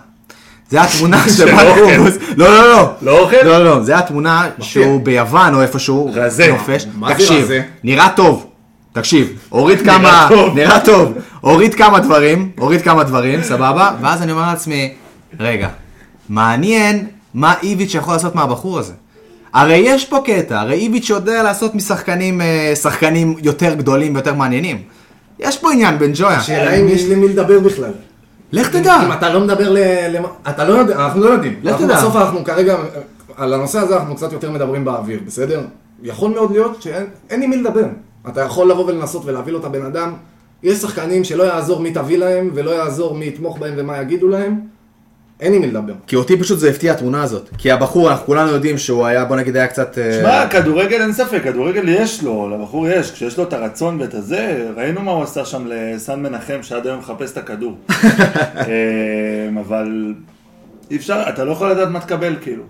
[0.68, 1.74] זה התמונה שבה.
[1.74, 3.36] קובוס, לא לא לא, לא אוכל?
[3.44, 6.48] לא לא, זה התמונה שהוא ביוון או איפשהו, רזה.
[6.52, 7.62] נופש, מה זה תקשיב, רזה?
[7.84, 8.46] נראה טוב,
[8.92, 10.28] תקשיב, הוריד כמה.
[10.54, 14.94] נראה טוב, הוריד כמה דברים, הוריד כמה דברים, סבבה, ואז אני אומר לעצמי,
[15.40, 15.68] רגע,
[16.28, 18.92] מעניין מה איביץ' יכול לעשות מהבחור הזה.
[19.52, 24.82] הרי יש פה קטע, הרי איביץ' יודע לעשות משחקנים אה, שחקנים יותר גדולים ויותר מעניינים.
[25.38, 26.38] יש פה עניין בן ג'ויה.
[26.38, 27.92] השאלה אם יש לי מי לדבר בכלל.
[28.52, 28.96] לך תדע.
[29.06, 29.78] אם אתה לא מדבר ל...
[30.48, 31.60] אתה לא יודע, אנחנו לא יודעים.
[31.62, 31.96] לך תדע.
[31.96, 32.76] בסוף אנחנו כרגע,
[33.36, 35.62] על הנושא הזה אנחנו קצת יותר מדברים באוויר, בסדר?
[36.02, 37.84] יכול מאוד להיות שאין אין עם מי לדבר.
[38.28, 40.12] אתה יכול לבוא ולנסות ולהביא לו את הבן אדם.
[40.62, 44.73] יש שחקנים שלא יעזור מי תביא להם, ולא יעזור מי יתמוך בהם ומה יגידו להם.
[45.40, 45.92] אין עם מי לדבר.
[46.06, 47.48] כי אותי פשוט זה הפתיע התמונה הזאת.
[47.58, 49.98] כי הבחור, אנחנו כולנו יודעים שהוא היה, בוא נגיד, היה קצת...
[49.98, 54.14] אה, שמע, כדורגל אין ספק, כדורגל יש לו, לבחור יש, כשיש לו את הרצון ואת
[54.14, 57.78] הזה, ראינו מה הוא עשה שם לסן מנחם שעד היום מחפש את הכדור.
[57.90, 60.14] אמ, אבל
[60.90, 62.62] אי אפשר, אתה לא יכול לדעת מה תקבל, כאילו.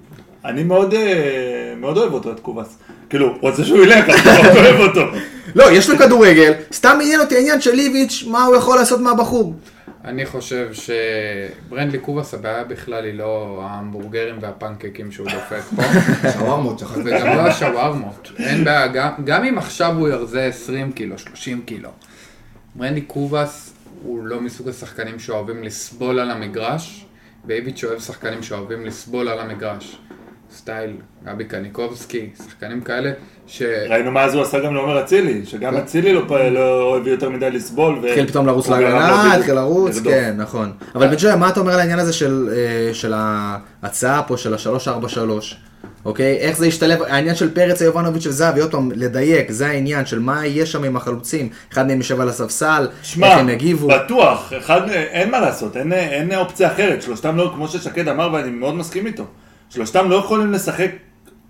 [0.44, 2.78] אני מאוד, אה, מאוד אוהב אותו, את קובאס.
[3.10, 5.00] כאילו, רוצה שהוא ילך, אבל אני מאוד אוהב אותו.
[5.54, 9.54] לא, יש לו כדורגל, סתם עניין אותי העניין של ליביץ', מה הוא יכול לעשות מהבחור.
[10.04, 15.82] אני חושב שברנדלי קובאס הבעיה בכלל היא לא ההמבורגרים והפנקקים שהוא דופק פה,
[16.32, 16.82] שווארמות.
[17.04, 18.32] וגם לא השווארמות.
[18.38, 21.88] אין בעיה, גם, גם אם עכשיו הוא ירזה 20 קילו, 30 קילו.
[22.74, 27.06] ברנדלי קובאס הוא לא מסוג השחקנים שאוהבים לסבול על המגרש,
[27.46, 29.98] ואיביץ' אוהב שחקנים שאוהבים לסבול על המגרש.
[30.54, 33.10] סטייל גבי קניקובסקי, שחקנים כאלה,
[33.46, 33.62] ש...
[33.88, 37.50] ראינו מה אז הוא עשה גם לעומר אצילי, שגם אצילי לא לא אוהב יותר מדי
[37.50, 37.98] לסבול.
[38.08, 39.98] התחיל פתאום לרוץ להגנה, התחיל לרוץ.
[40.04, 40.72] כן, נכון.
[40.94, 44.54] אבל בן ג'ויה, מה אתה אומר על העניין הזה של, אה, של ההצעה פה, של
[44.54, 45.54] ה-343,
[46.04, 46.36] אוקיי?
[46.36, 50.46] איך זה ישתלב, העניין של פרץ, יובנוביץ' וזהבי, עוד פעם, לדייק, זה העניין של מה
[50.46, 51.48] יהיה שם עם החלוצים.
[51.72, 53.88] אחד מהם יושב על הספסל, איך שמע, הם יגיבו.
[53.88, 58.50] בטוח, אחד, אין מה לעשות, אין, אין אופציה אחרת, שלושתם לא, כמו ששקד אמר ואני
[58.50, 59.24] מאוד מסכים איתו,
[59.74, 60.90] שלושתם לא יכולים לשחק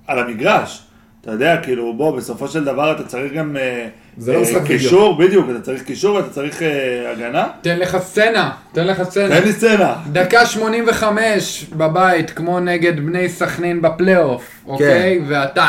[0.07, 0.83] על המגרש.
[1.21, 4.67] אתה יודע, כאילו, בוא, בסופו של דבר אתה צריך גם אה, זה לא אה, משחק.
[4.67, 7.49] קישור, בדיוק, אתה צריך קישור ואתה צריך אה, הגנה.
[7.61, 9.41] תן לך סצנה, תן לך סצנה.
[9.41, 9.95] תן לי סצנה.
[10.13, 15.21] דקה 85 בבית, כמו נגד בני סכנין בפלייאוף, אוקיי?
[15.29, 15.67] ואתה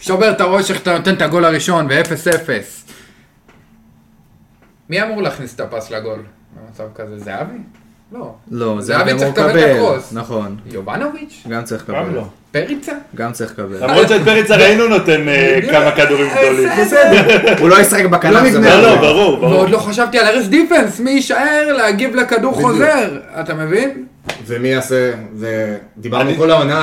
[0.00, 2.48] שובר את הראש איך אתה נותן את הגול הראשון ו-0-0.
[4.90, 6.22] מי אמור להכניס את הפס לגול
[6.56, 7.18] במצב כזה?
[7.18, 7.58] זהבי?
[8.12, 8.34] לא.
[8.50, 10.12] לא, זה זהבי אמור צריך לקבל את לקבל, הקרוס.
[10.12, 10.56] נכון.
[10.66, 11.42] יובנוביץ'?
[11.48, 12.14] גם צריך גם לקבל.
[12.14, 12.24] לא.
[12.52, 12.92] פריצה?
[13.14, 13.76] גם צריך לקבל.
[13.80, 16.68] למרות שאת פריצה ראינו נותן אה, כמה כדורים גדולים.
[17.60, 18.76] הוא לא ישחק בכנף, לא זה נבנה.
[18.76, 19.10] לא, לא, ברור.
[19.10, 19.52] ברור, ברור.
[19.52, 22.52] ועוד לא חשבתי על ארז דיפנס, מי יישאר להגיב לכדור.
[22.54, 23.18] חוזר?
[23.40, 24.04] אתה מבין?
[24.46, 26.82] ומי יעשה, ודיברנו כל העונה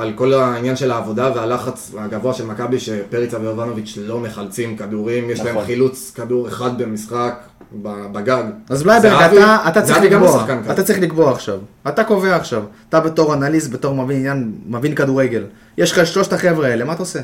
[0.00, 5.40] על, כל העניין של העבודה והלחץ הגבוה של מכבי שפריצה ויובנוביץ' לא מחלצים כדורים, יש
[5.40, 5.66] להם נכון.
[5.66, 7.34] חילוץ כדור אחד במשחק
[7.82, 8.42] בגג.
[8.70, 10.46] אז בלייברג, אתה, אתה צריך לקבוע.
[10.70, 11.58] אתה צריך לקבוע עכשיו.
[11.88, 12.62] אתה קובע עכשיו.
[12.88, 15.44] אתה בתור אנליסט, בתור מבין עניין, מבין כדורגל.
[15.78, 17.20] יש לך את שלושת החבר'ה האלה, מה אתה עושה?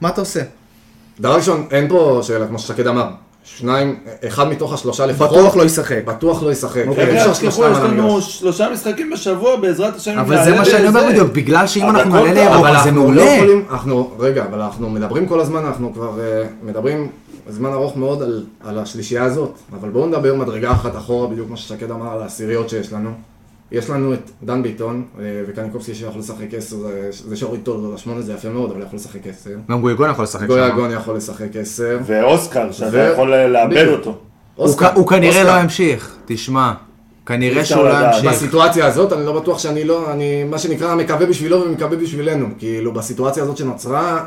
[0.00, 0.40] מה אתה עושה?
[1.20, 3.08] דבר ראשון, אין פה שאלה, כמו ששקד אמר.
[3.44, 3.96] שניים,
[4.26, 5.30] אחד מתוך השלושה לפחות.
[5.30, 6.00] בטוח לא ישחק.
[6.04, 6.82] בטוח לא ישחק.
[6.86, 7.06] אוקיי.
[7.06, 8.20] חבר'ה, אפשר תשכחו, יש לנו.
[8.20, 10.18] שלושה משחקים בשבוע, בעזרת השם.
[10.18, 11.08] אבל זה מה שאני אומר.
[11.08, 12.32] בדיוק, בגלל שאם אנחנו נעלה.
[12.32, 13.22] לאירופה זה אנחנו לא מעולה.
[13.22, 17.08] יכולים, אנחנו, רגע, אבל אנחנו מדברים כל הזמן, אנחנו כבר אה, מדברים
[17.48, 19.50] זמן ארוך מאוד על, על השלישייה הזאת,
[19.80, 23.10] אבל בואו נדבר מדרגה אחת אחורה, בדיוק כמו ששקד אמר, על העשיריות שיש לנו.
[23.72, 28.20] יש לנו את דן ביטון, אה, וקניקובסקי שיכול לשחק עשר, זה- זה שהוריד אותו לשמונה
[28.22, 29.50] זה יפה מאוד, אבל יכול לשחק עשר.
[29.70, 30.74] גם גויגון יכול לשחק גויה שם.
[30.74, 31.98] גון יכול לשחק עשר.
[32.06, 33.86] ואוסקר, שאתה ו- יכול לאבד.
[33.88, 34.10] אותו.
[34.10, 34.18] הוא
[34.66, 35.56] אוסקר, כ- הוא כנראה אוסקר.
[35.56, 36.72] לא ימשיך, תשמע.
[37.26, 38.06] כנראה שהוא לא.
[38.06, 38.24] ימשיך.
[38.32, 42.46] בסיטואציה הזאת, אני לא בטוח שאני לא, אני מה שנקרא מקווה בשבילו ומקווה בשבילנו.
[42.58, 44.24] כאילו, בסיטואציה הזאת שנוצרה,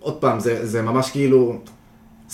[0.00, 1.56] עוד פעם, זה, זה ממש כאילו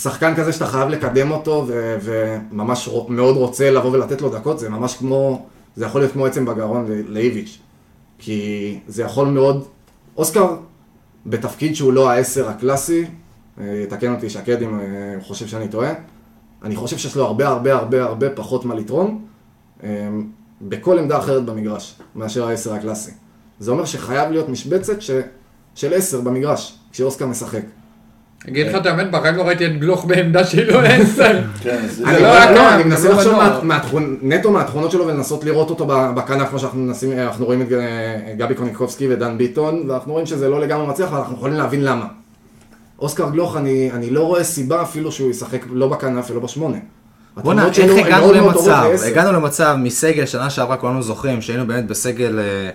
[0.03, 1.67] שחקן כזה שאתה חייב לקדם אותו
[2.03, 6.45] וממש מאוד רוצה לבוא ולתת לו דקות, זה ממש כמו, זה יכול להיות כמו עצם
[6.45, 7.59] בגרון לאיביץ'.
[8.19, 9.67] כי זה יכול מאוד,
[10.17, 10.57] אוסקר
[11.27, 13.05] בתפקיד שהוא לא העשר הקלאסי,
[13.61, 14.85] אה, יתקן אותי שקד אם אה,
[15.15, 15.93] הוא חושב שאני טועה,
[16.63, 19.27] אני חושב שיש לו הרבה הרבה הרבה הרבה פחות מה לתרום.
[19.83, 20.09] אה,
[20.63, 23.13] בכל עמדה אחרת במגרש, מאשר העשר הקלאסי.
[23.61, 25.11] זה אומר שחייב להיות משבצת ש...
[25.75, 27.63] של 10 במגרש, כשאוסקר משחק.
[28.49, 31.39] אגיד לך את האמת, בחיים לא ראיתי את גלוך בעמדה שהיא לא עשר.
[31.63, 35.07] כן, אני לא לא, היה לא, קיים, אני מנסה לא לחשוב מהתכון- נטו מהתכונות שלו
[35.07, 39.91] ולנסות לראות אותו בכנף, כמו שאנחנו מנסים, אנחנו רואים את אה, גבי קוניקובסקי ודן ביטון,
[39.91, 42.05] ואנחנו רואים שזה לא לגמרי מצליח, ואנחנו יכולים להבין למה.
[42.99, 46.79] אוסקר גלוך, אני, אני לא רואה סיבה אפילו שהוא ישחק לא בכנף ולא בשמונה.
[47.37, 48.91] בואנה, שלו איך הגענו למצב.
[49.07, 52.71] הגענו למצב מסגל שנה שעברה כולנו זוכרים שהיינו באמת בסגל אה,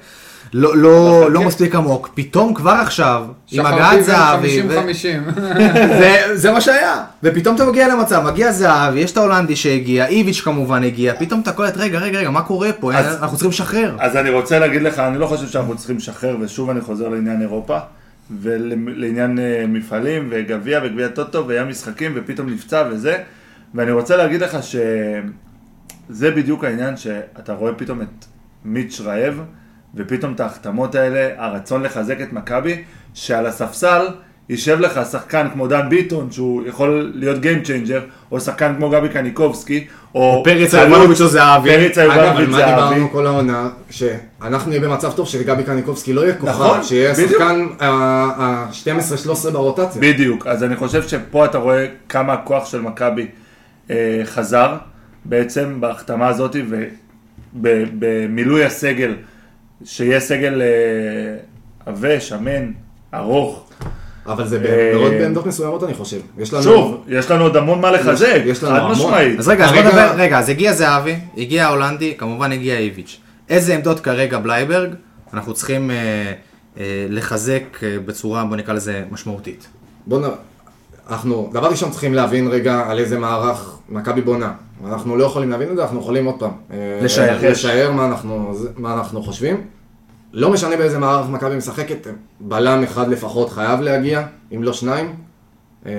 [0.54, 5.40] לא- לא לא מספיק עמוק, פתאום כבר עכשיו, עם הגעת זהבי, ו- 50-50.
[6.00, 10.42] זה- זה מה שהיה, ופתאום אתה מגיע למצב, מגיע זהבי, יש את ההולנדי שהגיע, איביץ'
[10.42, 13.96] כמובן הגיע, פתאום אתה קולט, רגע, רגע, רגע, מה קורה פה, אז- אנחנו צריכים לשחרר.
[14.00, 17.42] אז אני רוצה להגיד לך, אני לא חושב שאנחנו צריכים לשחרר, ושוב אני חוזר לעניין
[17.42, 17.78] אירופה,
[18.42, 23.18] ולעניין אה, מפעלים, וגביע, וגביע טוטו, והיה משחקים, ופתאום נפצע וזה,
[23.76, 25.22] ואני רוצה להגיד לך שזה
[26.32, 28.26] בדיוק העניין שאתה רואה פתאום את
[28.66, 29.34] מיץ' רעב,
[29.96, 34.08] ופתאום את ההחתמות האלה, הרצון לחזק את מכבי, שעל הספסל
[34.50, 38.02] יישב לך שחקן כמו דן ביטון, שהוא יכול להיות Game Changer,
[38.32, 41.70] או שחקן כמו גבי קניקובסקי, או פריץ חלוץ, היובנוביץ' או זהבי.
[41.70, 42.72] פריץ אגב, על מה זהבי.
[42.72, 43.70] דיברנו כל העונה?
[43.90, 47.32] שאנחנו נהיה במצב טוב שגבי קניקובסקי לא יהיה כוכב, נכון, שיהיה בדיוק.
[47.32, 50.02] שחקן ה-12-13 ברוטציה.
[50.02, 53.28] בדיוק, אז אני חושב שפה אתה רואה כמה הכוח של מכבי
[53.90, 54.76] אה, חזר
[55.26, 56.56] בעצם בהחתמה הזאת
[57.54, 59.16] ובמילוי הסגל,
[59.86, 60.68] שיהיה סגל אה,
[61.86, 62.72] עבה, שמן,
[63.14, 63.70] ארוך.
[64.26, 66.20] אבל זה אה, מאוד בעמדות מסוימות אני חושב.
[66.38, 66.64] יש לנו...
[66.64, 68.92] שוב, יש לנו עוד המון מה לחזק, יש לנו חד.
[68.92, 69.40] משמעית.
[69.40, 73.20] אז רגע, אז בוא כרגע- נדבר, רגע, אז הגיע זהבי, הגיע ההולנדי, כמובן הגיע איביץ'.
[73.50, 74.90] איזה עמדות כרגע בלייברג
[75.34, 75.96] אנחנו צריכים אה,
[76.78, 79.68] אה, לחזק אה, בצורה, בוא נקרא לזה, משמעותית.
[80.08, 80.24] בוא נ...
[81.10, 84.52] אנחנו, דבר ראשון צריכים להבין רגע על איזה מערך מכבי בונה.
[84.86, 86.52] אנחנו לא יכולים להבין את זה, אנחנו יכולים עוד פעם.
[86.72, 87.52] אה, לשער.
[87.52, 89.62] לשער מה אנחנו, מה אנחנו חושבים.
[90.34, 92.08] לא משנה באיזה מערך מכבי משחקת,
[92.40, 95.16] בלם אחד לפחות חייב להגיע, אם לא שניים.
[95.86, 95.92] אה,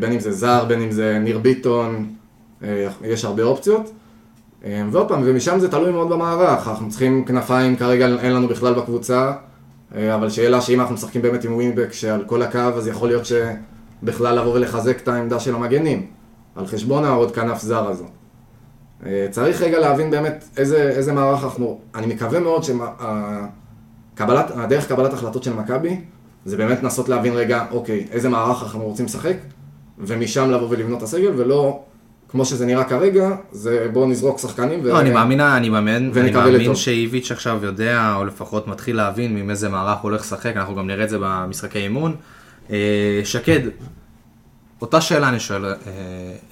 [0.00, 2.06] בין אם זה זר, בין אם זה ניר ביטון,
[2.62, 3.90] אה, יש הרבה אופציות.
[4.90, 6.68] ועוד פעם, ומשם זה תלוי מאוד במערך.
[6.68, 9.32] אנחנו צריכים כנפיים, כרגע אין לנו בכלל בקבוצה,
[9.94, 14.38] אבל שאלה שאם אנחנו משחקים באמת עם ווינבק שעל כל הקו, אז יכול להיות שבכלל
[14.38, 16.06] לבוא ולחזק את העמדה של המגנים,
[16.56, 18.04] על חשבון העוד כנף זר הזו.
[19.06, 22.62] אה, צריך רגע להבין באמת איזה, איזה מערך אנחנו, אני מקווה מאוד
[24.16, 26.00] שהדרך קבלת החלטות של מכבי,
[26.44, 29.36] זה באמת לנסות להבין רגע, אוקיי, איזה מערך אנחנו רוצים לשחק,
[29.98, 31.82] ומשם לבוא ולבנות את הסגל, ולא
[32.28, 34.80] כמו שזה נראה כרגע, זה בואו נזרוק שחקנים.
[34.84, 36.74] ו- לא, אני מאמין, אני מאמין, אני מאמין.
[36.74, 40.86] שאיביץ' עכשיו יודע, או לפחות מתחיל להבין עם איזה מערך הוא הולך לשחק, אנחנו גם
[40.86, 42.16] נראה את זה במשחקי אימון.
[42.70, 43.60] אה, שקד,
[44.82, 45.72] אותה שאלה אני שואל, אה,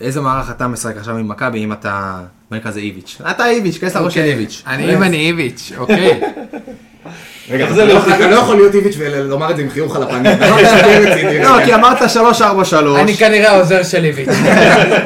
[0.01, 2.15] איזה מערך אתה משחק עכשיו עם מכבי אם אתה,
[2.51, 3.19] בוא נקרא לזה איביץ'.
[3.31, 4.63] אתה איביץ', כנס לראש של איביץ'.
[4.67, 6.21] אני אם אני איביץ', אוקיי.
[7.51, 7.95] רגע, אתה לא-
[8.31, 10.25] לא יכול להיות איביץ' ולומר את זה עם חיוך על הפנים.
[10.41, 11.65] לא לא.
[11.65, 12.75] כי אמרת 3-4-3.
[13.01, 14.29] אני כנראה העוזר של איביץ'.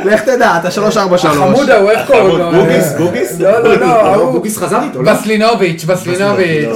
[0.04, 1.26] לך תדע, אתה 3-4-3.
[1.28, 2.50] החמוד ההוא, איך קוראים לו?
[2.52, 3.40] גוגיס, גוגיס?
[3.40, 4.30] לא, לא, לא, לא.
[4.32, 5.12] בוגיס חזר איתו, לא?
[5.12, 6.68] בסלינוביץ', בסלינוביץ'.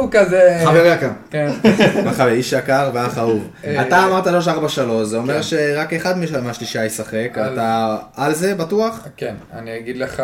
[0.00, 0.60] הוא כזה...
[0.64, 1.10] חבר יקר.
[1.30, 1.50] כן.
[2.28, 3.50] איש יקר ואח אהוב.
[3.64, 9.08] אה, אתה אמרת 3-4-3, זה אומר שרק אחד מהשלישה ישחק, אתה על זה בטוח?
[9.16, 10.22] כן, אני אגיד לך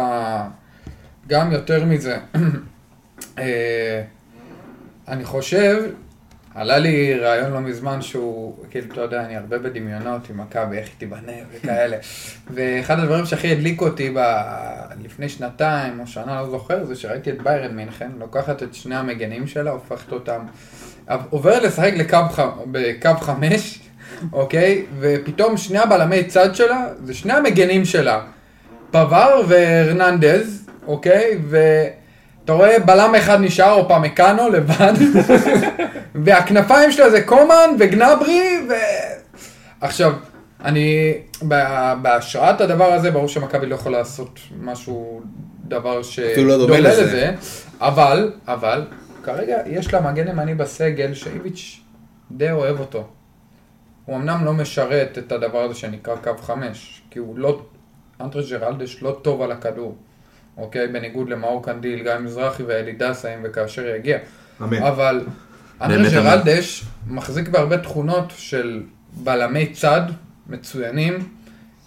[1.29, 2.17] גם יותר מזה.
[3.39, 4.03] אה,
[5.09, 5.83] אני חושב,
[6.57, 10.87] עלה לי רעיון לא מזמן שהוא, כאילו, אתה יודע, אני הרבה בדמיונות עם מכבי, איך
[10.87, 11.97] היא תיבנה וכאלה.
[12.55, 14.19] ואחד הדברים שהכי הדליק אותי ב...
[15.05, 19.47] לפני שנתיים או שנה, לא זוכר, זה שראיתי את ביירן מינכן, לוקחת את שני המגנים
[19.47, 20.41] שלה, הופכת אותם,
[21.31, 22.41] עוברת לשחק לקו ח...
[22.71, 23.81] בקו חמש,
[24.33, 24.87] אוקיי?
[24.99, 28.21] ופתאום שני הבלמי צד שלה, זה שני המגנים שלה.
[28.91, 31.39] פבר והרננדז, אוקיי?
[32.47, 34.93] ואתה רואה בלם אחד נשאר, או פמקאנו לבד,
[36.25, 38.73] והכנפיים שלה זה קומן וגנברי, ו...
[39.81, 40.13] עכשיו,
[40.65, 41.13] אני,
[42.03, 45.21] בהשראת הדבר הזה, ברור שמכבי לא יכולה לעשות משהו,
[45.65, 47.35] דבר אפילו לא שדומה לזה.
[47.81, 48.87] אבל, אבל,
[49.23, 51.81] כרגע יש לה מגן ימני בסגל שאיביץ'
[52.31, 53.05] די אוהב אותו.
[54.05, 57.61] הוא אמנם לא משרת את הדבר הזה שנקרא קו חמש, כי הוא לא,
[58.21, 59.97] אנטרה ג'רלדש לא טוב על הכדור,
[60.57, 60.89] אוקיי?
[60.89, 64.19] בניגוד למאור קנדיל, גיא מזרחי ואלי דסאים וכאשר יגיע.
[64.63, 64.83] אמן.
[64.83, 65.27] אבל
[65.81, 70.03] באמת ג'רלדש מחזיק בהרבה תכונות של בלמי צד
[70.47, 71.29] מצוינים,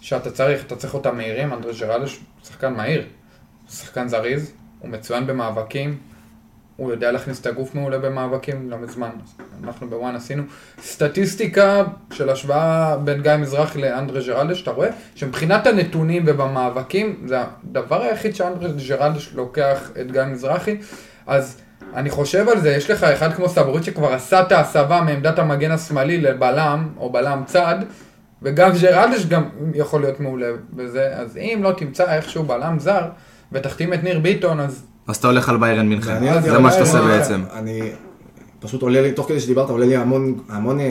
[0.00, 4.90] שאתה צריך, אתה צריך אותם מהירים, אנטרה ג'רלדש הוא שחקן מהיר, הוא שחקן זריז, הוא
[4.90, 5.98] מצוין במאבקים,
[6.80, 9.10] הוא יודע להכניס את הגוף מעולה במאבקים, לא מזמן,
[9.64, 10.42] אנחנו בוואן עשינו.
[10.82, 14.88] סטטיסטיקה של השוואה בין גיא מזרחי לאנדרה ג'רלדש, אתה רואה?
[15.14, 20.76] שמבחינת הנתונים ובמאבקים, זה הדבר היחיד שאנדרה ג'רלדש לוקח את גיא מזרחי,
[21.26, 21.60] אז
[21.94, 25.70] אני חושב על זה, יש לך אחד כמו סבורית שכבר עשה את ההסבה מעמדת המגן
[25.70, 27.76] השמאלי לבלם, או בלם צד,
[28.42, 33.02] וגם ג'רלדש גם יכול להיות מעולה בזה, אז אם לא תמצא איכשהו בלם זר,
[33.52, 36.40] ותחתים את ניר ביטון, אז אז אתה הולך על ביירן מינכן.
[36.42, 37.00] זה מה שאתה עושה.
[37.02, 37.40] בעצם.
[37.52, 37.80] אני,
[38.60, 40.86] פשוט עולה לי, תוך כדי שדיברת, עולה לי המון, המון אה,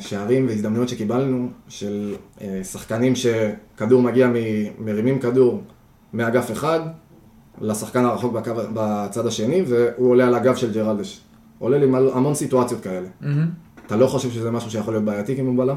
[0.00, 4.34] שערים והזדמנויות שקיבלנו, של אה, שחקנים שכדור מגיע, מ,
[4.78, 5.62] מרימים כדור
[6.12, 6.80] מאגף אחד
[7.60, 11.20] לשחקן הרחוק בקו, בצד השני, והוא עולה על הגב של ג'רלדש.
[11.58, 13.08] עולה לי מל- המון סיטואציות כאלה.
[13.20, 13.46] מהמם.
[13.86, 15.76] אתה לא חושב שזה משהו שיכול להיות בעייתי אם הוא בלם?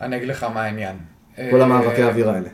[0.00, 0.96] אני אגיד לך מה העניין.
[1.36, 2.48] כל אה, המאבקי האוויר האלה.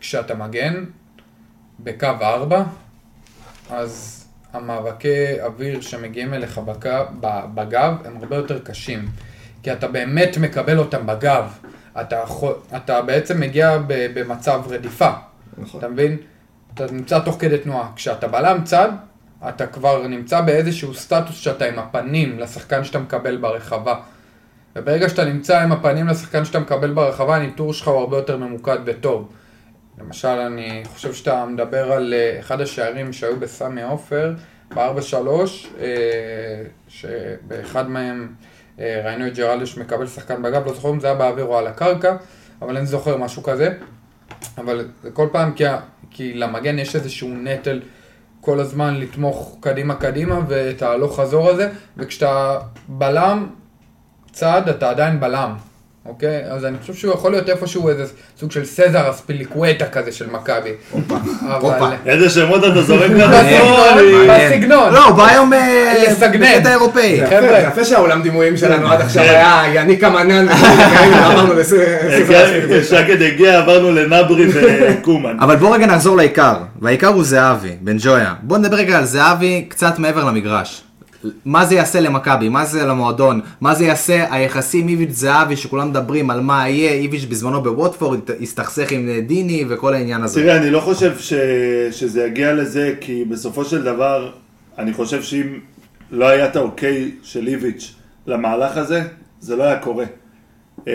[0.00, 0.84] כשאתה מגן
[1.80, 2.62] בקו 4,
[3.70, 6.90] אז המאבקי אוויר שמגיעים אליך בקו,
[7.54, 9.08] בגב הם הרבה יותר קשים.
[9.62, 11.52] כי אתה באמת מקבל אותם בגב.
[12.00, 12.22] אתה,
[12.76, 15.10] אתה בעצם מגיע במצב רדיפה.
[15.58, 15.78] נכון.
[15.80, 16.16] אתה מבין?
[16.74, 17.88] אתה נמצא תוך כדי תנועה.
[17.96, 18.88] כשאתה בלם צד,
[19.48, 23.94] אתה כבר נמצא באיזשהו סטטוס שאתה עם הפנים לשחקן שאתה מקבל ברחבה.
[24.76, 28.78] וברגע שאתה נמצא עם הפנים לשחקן שאתה מקבל ברחבה, הניטור שלך הוא הרבה יותר ממוקד
[28.84, 29.28] וטוב.
[29.98, 34.34] למשל, אני חושב שאתה מדבר על אה, אחד השערים שהיו בסמי עופר,
[34.74, 35.16] ב-4-3,
[35.80, 35.86] אה,
[36.88, 38.34] שבאחד מהם
[38.78, 41.66] אה, ראינו את ג'רלדש מקבל שחקן בגב, לא זוכר אם זה היה באוויר או על
[41.66, 42.16] הקרקע,
[42.62, 43.74] אבל אני זוכר משהו כזה.
[44.58, 45.64] אבל זה כל פעם כי,
[46.10, 47.80] כי למגן יש איזשהו נטל
[48.40, 53.46] כל הזמן לתמוך קדימה קדימה ואת ההלוך חזור הזה, וכשאתה בלם
[54.32, 55.54] צעד אתה עדיין בלם,
[56.06, 56.40] אוקיי?
[56.50, 58.04] אז אני חושב שהוא יכול להיות איפשהו איזה
[58.40, 60.70] סוג של סזר אספיליקווטה כזה של מכבי.
[60.90, 61.16] הופה.
[61.50, 61.92] אבל...
[62.06, 64.28] איזה שמות אתה זורק בסגנון, לדפון?
[64.28, 64.92] בסגנון.
[64.92, 66.04] לא, הוא בא היום אה.
[66.40, 67.16] בקטע אירופאי.
[67.20, 67.60] זה חבר'ה.
[67.60, 69.30] יפה, שהעולם דימויים שלנו עד עכשיו כן.
[69.30, 75.36] היה יניקה מנן, וכל מיני כאלה, עברנו לספר שקד הגיע, עברנו לנברי וקומן.
[75.40, 78.34] אבל בוא רגע נחזור לעיקר, והעיקר הוא זהבי, בן ג'ויה.
[78.42, 80.82] בוא נדבר רגע על זהבי קצת מעבר למגרש.
[81.44, 86.30] מה זה יעשה למכבי, מה זה למועדון, מה זה יעשה היחסים איביץ' זהבי שכולם מדברים
[86.30, 90.42] על מה יהיה, איביץ' בזמנו בווטפורד הסתכסך עם דיני וכל העניין הזה.
[90.42, 91.32] תראה, אני לא חושב ש...
[91.90, 94.32] שזה יגיע לזה, כי בסופו של דבר,
[94.78, 95.58] אני חושב שאם
[96.10, 97.94] לא היה את האוקיי של איביץ'
[98.26, 99.02] למהלך הזה,
[99.40, 100.04] זה לא היה קורה.
[100.88, 100.92] אה,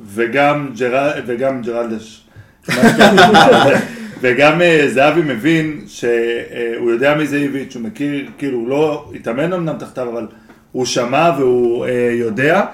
[0.00, 1.10] וגם, ג'ר...
[1.26, 2.26] וגם ג'רלדש.
[4.20, 9.52] וגם אה, זהבי מבין שהוא יודע מי זה איביץ', הוא מכיר, כאילו, הוא לא התאמן
[9.52, 10.26] אמנם תחתיו, אבל
[10.72, 12.64] הוא שמע והוא אה, יודע.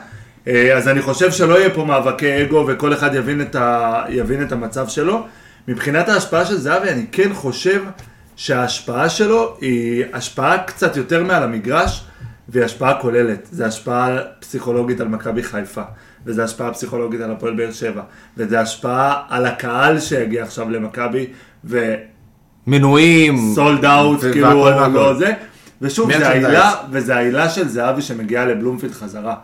[0.49, 4.03] אה, אז אני חושב שלא יהיה פה מאבקי אגו וכל אחד יבין את, ה...
[4.09, 5.27] יבין את המצב שלו.
[5.69, 7.83] מבחינת ההשפעה של זהבי, אני כן חושב
[8.37, 12.05] שההשפעה שלו היא השפעה קצת יותר מעל המגרש,
[12.49, 13.49] והיא השפעה כוללת.
[13.53, 15.83] זו השפעה פסיכולוגית על מכבי חיפה,
[16.27, 18.03] וזו השפעה פסיכולוגית על הפועל באר שבע,
[18.37, 21.27] וזו השפעה על הקהל שיגיע עכשיו למכבי,
[22.67, 23.53] מינויים.
[23.53, 24.89] וסולד אאוט, ו- כאילו.
[24.89, 25.33] לא זה.
[25.83, 26.29] ושוב, זה.
[26.29, 29.35] העילה, וזה העילה של זהבי שמגיעה לבלומפילד חזרה.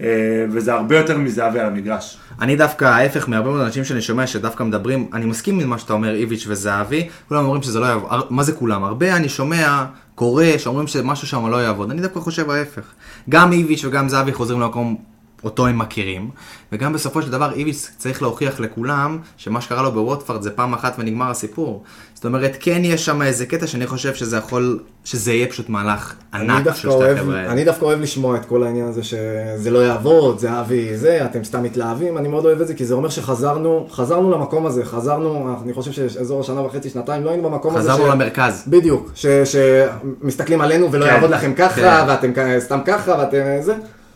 [0.00, 2.18] אה, וזה הרבה יותר מזהבי על המגרש.
[2.40, 5.92] אני דווקא ההפך מהרבה מאוד אנשים שאני שומע שדווקא מדברים, אני מסכים עם מה שאתה
[5.92, 8.84] אומר, איביץ' וזהבי, כולם אומרים שזה לא יעבוד, מה זה כולם?
[8.84, 12.82] הרבה אני שומע, קורא, שאומרים שמשהו שם לא יעבוד, אני דווקא חושב ההפך.
[13.28, 14.96] גם איביץ' וגם זהבי חוזרים למקום
[15.44, 16.30] אותו הם מכירים,
[16.72, 20.94] וגם בסופו של דבר איביץ' צריך להוכיח לכולם שמה שקרה לו בווטפורד זה פעם אחת
[20.98, 21.82] ונגמר הסיפור.
[22.14, 26.14] זאת אומרת, כן יש שם איזה קטע שאני חושב שזה יכול, שזה יהיה פשוט מהלך
[26.34, 27.52] ענק של שתי החבר'ה האלה.
[27.52, 31.44] אני דווקא אוהב לשמוע את כל העניין הזה שזה לא יעבוד, זה אבי זה, אתם
[31.44, 35.56] סתם מתלהבים, אני מאוד אוהב את זה, כי זה אומר שחזרנו, חזרנו למקום הזה, חזרנו,
[35.64, 37.90] אני חושב שאזור השנה וחצי, שנתיים, לא היינו במקום הזה.
[37.92, 38.64] חזרנו ש- למרכז.
[38.66, 42.04] בדיוק, ש- שמסתכלים עלינו ולא כן, יעבוד לכם ככה, כן.
[42.08, 43.74] ואתם סתם ככה, ואתם זה,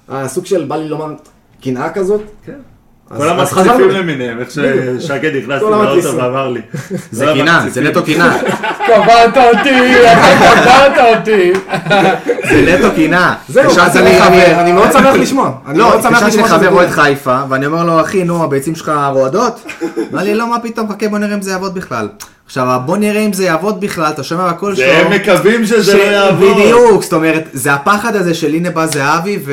[0.08, 1.14] הסוג של בא לי לומר,
[1.60, 2.20] קנאה כזאת.
[2.46, 2.73] אז-
[3.16, 3.90] כל המצחיפים.
[3.90, 6.16] למיניהם, איך ששקד נכנס לאוטו.
[6.16, 6.60] ואמר לי.
[7.10, 7.80] זה כל קינה, זה.
[7.80, 8.36] נטו קינה.
[8.86, 9.94] קברת אותי,
[10.62, 11.52] קברת אותי.
[12.50, 13.34] זה נטו קינה.
[13.48, 13.70] זהו, אני-
[14.16, 15.50] לחבר- אני אני מאוד שמח לשמוע.
[15.68, 16.68] לא, מאוד שמח התקשרתי לשמוע לחבר.
[16.68, 19.66] אוהד חיפה, ואני אומר לו, אחי, נו, הביצים שלך רועדות?
[20.12, 22.08] אמר לי, לא, מה פתאום, חכה, בוא נראה אם זה יעבוד בכלל.
[22.46, 24.84] עכשיו, בוא נראה אם זה יעבוד בכלל, אתה שומע בקול שלו.
[24.86, 26.54] והם מקווים שזה לא יעבור.
[26.54, 29.52] בדיוק, זאת אומרת, זה הפחד הזה של הנה בא זהבי, ו...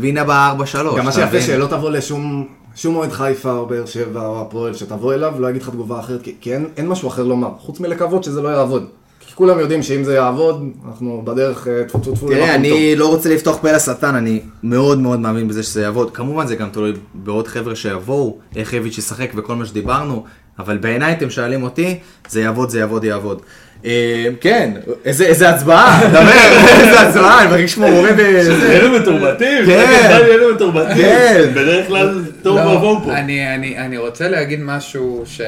[0.00, 0.98] והנה בא 4-3.
[0.98, 1.40] גם מה שיפה?
[1.40, 5.62] שלא תבוא לשום שום אוהד חיפה או באר שבע או הפועל שתבוא אליו לא יגיד
[5.62, 8.86] לך תגובה אחרת כי, כי אין, אין משהו אחר לומר חוץ מלקוות שזה לא יעבוד.
[9.20, 13.08] כי כולם יודעים שאם זה יעבוד אנחנו בדרך אה, טפו טפו טפו תראה, אני לא
[13.08, 16.10] רוצה לפתוח פה לשטן, אני מאוד מאוד מאמין בזה שזה יעבוד.
[16.10, 20.24] כמובן זה גם תלוי בעוד חבר'ה שיבואו, איך איביץ' ישחק וכל מה שדיברנו,
[20.58, 21.98] אבל בעיניי אתם שואלים אותי,
[22.28, 23.42] זה יעבוד, זה יעבוד, יעבוד.
[23.84, 24.72] אה, כן,
[25.04, 26.20] איזה איזה הצבעה, דבר,
[26.80, 28.72] איזה הצבעה, אני מרגיש כמו מורה בזה.
[28.72, 30.06] אלו מתורבתים, כן.
[30.10, 30.96] אלו מתורבתים.
[30.96, 31.50] כן.
[31.54, 33.12] בדרך כלל תוהו לא, ובוהו פה.
[33.12, 35.40] אני, אני, אני רוצה להגיד משהו ש...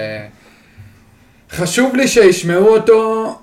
[1.51, 3.35] חשוב לי שישמעו אותו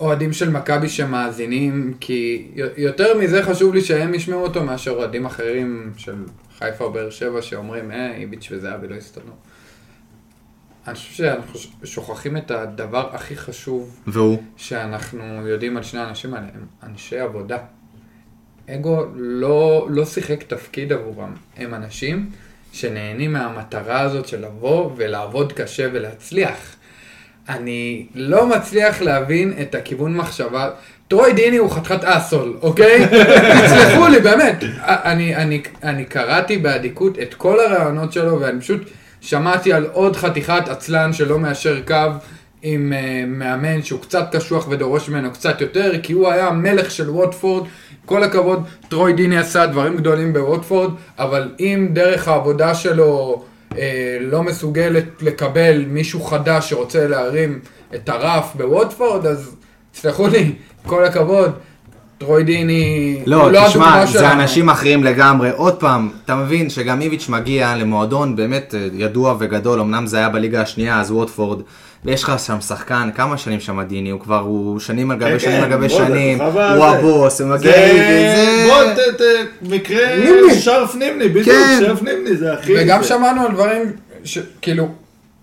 [0.00, 5.92] אוהדים של מכבי שמאזינים, כי יותר מזה חשוב לי שהם ישמעו אותו מאשר אוהדים אחרים
[5.96, 6.14] של
[6.58, 9.34] חיפה או באר שבע שאומרים, אה, איביץ' וזהבי לא הסתדרו.
[10.88, 14.42] אני חושב שאנחנו שוכחים את הדבר הכי חשוב והוא?
[14.56, 17.58] שאנחנו יודעים על שני האנשים האלה, הם אנשי עבודה.
[18.70, 22.30] אגו לא, לא שיחק תפקיד עבורם, הם אנשים
[22.72, 26.76] שנהנים מהמטרה הזאת של לבוא ולעבוד קשה ולהצליח.
[27.48, 30.70] אני לא מצליח להבין את הכיוון מחשבה.
[31.08, 33.06] טרוי דיני הוא חתיכת אסול, אוקיי?
[33.64, 34.64] תסלחו לי, באמת.
[34.84, 40.68] אני, אני, אני קראתי באדיקות את כל הרעיונות שלו, ואני פשוט שמעתי על עוד חתיכת
[40.68, 41.94] עצלן שלא מיישר קו
[42.62, 47.10] עם uh, מאמן שהוא קצת קשוח ודורש ממנו קצת יותר, כי הוא היה המלך של
[47.10, 47.66] ווטפורד.
[48.06, 53.42] כל הכבוד, טרוי דיני עשה דברים גדולים בווטפורד, אבל אם דרך העבודה שלו
[53.78, 57.60] אה, לא מסוגלת לקבל מישהו חדש שרוצה להרים
[57.94, 59.56] את הרף בווטפורד, אז
[59.92, 60.52] תסלחו לי,
[60.86, 61.52] כל הכבוד,
[62.18, 64.32] טרוי דיני לא, הוא תשמע, זה שלנו.
[64.42, 65.50] אנשים אחרים לגמרי.
[65.50, 70.28] עוד פעם, אתה מבין שגם איביץ' מגיע למועדון באמת אה, ידוע וגדול, אמנם זה היה
[70.28, 71.60] בליגה השנייה, אז ווטפורד,
[72.04, 75.40] ויש לך שם שחקן, כמה שנים שם דיני, הוא כבר, הוא שנים על כן, גבי
[75.40, 76.84] שנים כן, על גבי בוא, זה שנים, הוא.
[76.84, 77.84] הבוס, הוא מגיע זה...
[77.84, 79.12] איביץ', בוא, זה...
[79.12, 80.54] ת- ת- מקרה נימני.
[80.54, 81.76] שרף נימני, בדיוק, כן.
[81.80, 82.72] שרף נימני, זה הכי...
[82.78, 83.82] וגם זה- שמענו על דברים
[84.24, 84.88] שכאילו,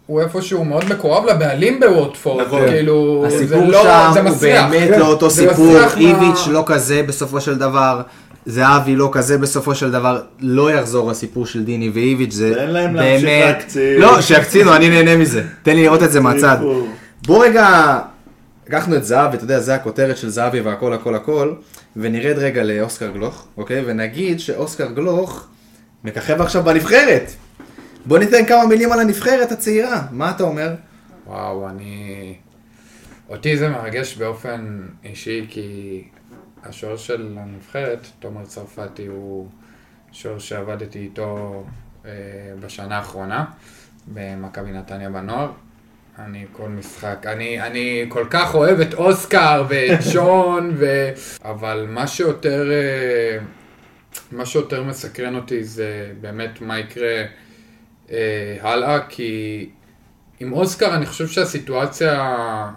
[0.08, 2.68] הוא איפשהו מאוד מקורב לבעלים בווטפורד, נכון.
[2.68, 4.70] כאילו, זה הסיפור לא, שם זה הוא מסריח.
[4.70, 4.99] באמת כן.
[4.99, 8.01] לא אותו זה סיפור, מסריח מה- איביץ' לא כזה בסופו של דבר,
[8.45, 12.95] זהבי לא כזה בסופו של דבר, לא יחזור הסיפור של דיני ואיביץ', זה ואין להם
[12.95, 14.01] להמשיך באמת, להקצין.
[14.01, 16.58] לא, שיקצינו, אני נהנה מזה, תן לי לראות את זה מהצד.
[17.28, 17.99] בוא רגע,
[18.68, 21.53] לקחנו את זהבי, אתה יודע, זה הכותרת של זהבי והכל הכל הכל,
[21.97, 23.84] ונרד רגע לאוסקר גלוך, אוקיי?
[23.86, 25.47] ונגיד שאוסקר גלוך
[26.03, 27.32] מככב עכשיו בנבחרת.
[28.08, 30.76] בוא ניתן כמה מילים על הנבחרת הצעירה, מה אתה אומר?
[31.28, 32.36] וואו, אני...
[33.30, 36.03] אותי זה מרגש באופן אישי, כי
[36.64, 39.47] השוער של הנבחרת, תומר צרפתי, הוא
[40.12, 41.64] שוער שעבדתי איתו
[42.06, 42.12] אה,
[42.60, 43.45] בשנה האחרונה,
[44.14, 45.51] במכבי נתניה בנוער.
[46.20, 51.10] אני כל משחק, אני, אני כל כך אוהב את אוסקר ואת שון, ו...
[51.45, 53.38] אבל מה שיותר, אה,
[54.32, 57.24] מה שיותר מסקרן אותי זה באמת מה יקרה
[58.12, 59.70] אה, הלאה, כי
[60.39, 62.36] עם אוסקר אני חושב שהסיטואציה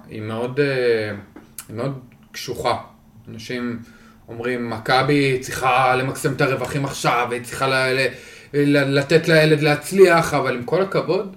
[0.08, 1.10] היא מאוד, אה,
[1.68, 1.98] היא מאוד
[2.32, 2.76] קשוחה.
[3.28, 3.78] אנשים
[4.28, 8.08] אומרים, מכבי צריכה למקסם את הרווחים עכשיו, והיא צריכה ל- ל-
[8.54, 11.36] ל- לתת לילד להצליח, אבל עם כל הכבוד,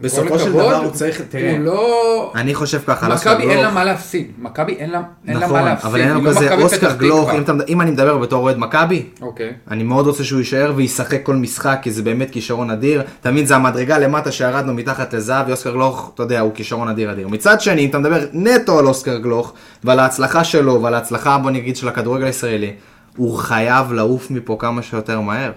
[0.00, 2.32] בסופו של דבר הוא צריך, תראה, הוא לא...
[2.34, 5.52] אני חושב ככה, על אוסקר מכבי אין לה מה להפסיד, מכבי אין לה לה נכון,
[5.52, 7.30] מה להפסיד, אבל אין לנו לא כזה אוסקר גלוך,
[7.68, 9.52] אם אני מדבר בתור אוהד מכבי, אוקיי.
[9.70, 13.02] אני מאוד רוצה שהוא יישאר וישחק כל משחק, כי זה באמת כישרון אדיר.
[13.20, 17.28] תמיד זה המדרגה למטה שירדנו מתחת לזהב, ואוסקר גלוך, אתה יודע, הוא כישרון אדיר אדיר.
[17.28, 19.52] מצד שני, אם אתה מדבר נטו על אוסקר גלוך,
[19.84, 22.72] ועל ההצלחה שלו, ועל ההצלחה, בוא נגיד, של הכדורגל הישראלי,
[23.16, 25.52] הוא חייב לעוף מפה כמה שיותר מהר.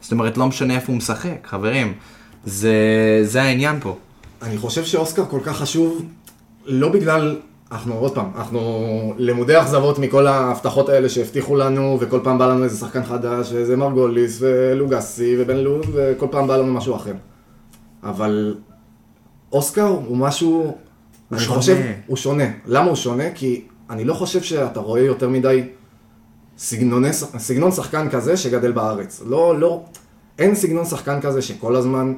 [0.00, 1.92] זאת אומרת, לא משנה איפה הוא משחק, חברים.
[2.46, 2.74] זה,
[3.22, 3.96] זה העניין פה.
[4.42, 6.04] אני חושב שאוסקר כל כך חשוב,
[6.66, 7.40] לא בגלל,
[7.72, 8.60] אנחנו עוד פעם, אנחנו
[9.18, 13.76] למודי אכזבות מכל ההבטחות האלה שהבטיחו לנו, וכל פעם בא לנו איזה שחקן חדש, ואיזה
[13.76, 17.14] מרגוליס, ולוגסי, ובן לוז, וכל פעם בא לנו משהו אחר.
[18.02, 18.56] אבל
[19.52, 20.76] אוסקר הוא משהו,
[21.32, 21.56] אני שונה.
[21.56, 21.76] חושב,
[22.06, 22.44] הוא שונה.
[22.66, 23.24] למה הוא שונה?
[23.34, 25.62] כי אני לא חושב שאתה רואה יותר מדי
[26.58, 29.22] סגנוני, סגנון שחקן כזה שגדל בארץ.
[29.26, 29.82] לא, לא,
[30.38, 32.14] אין סגנון שחקן כזה שכל הזמן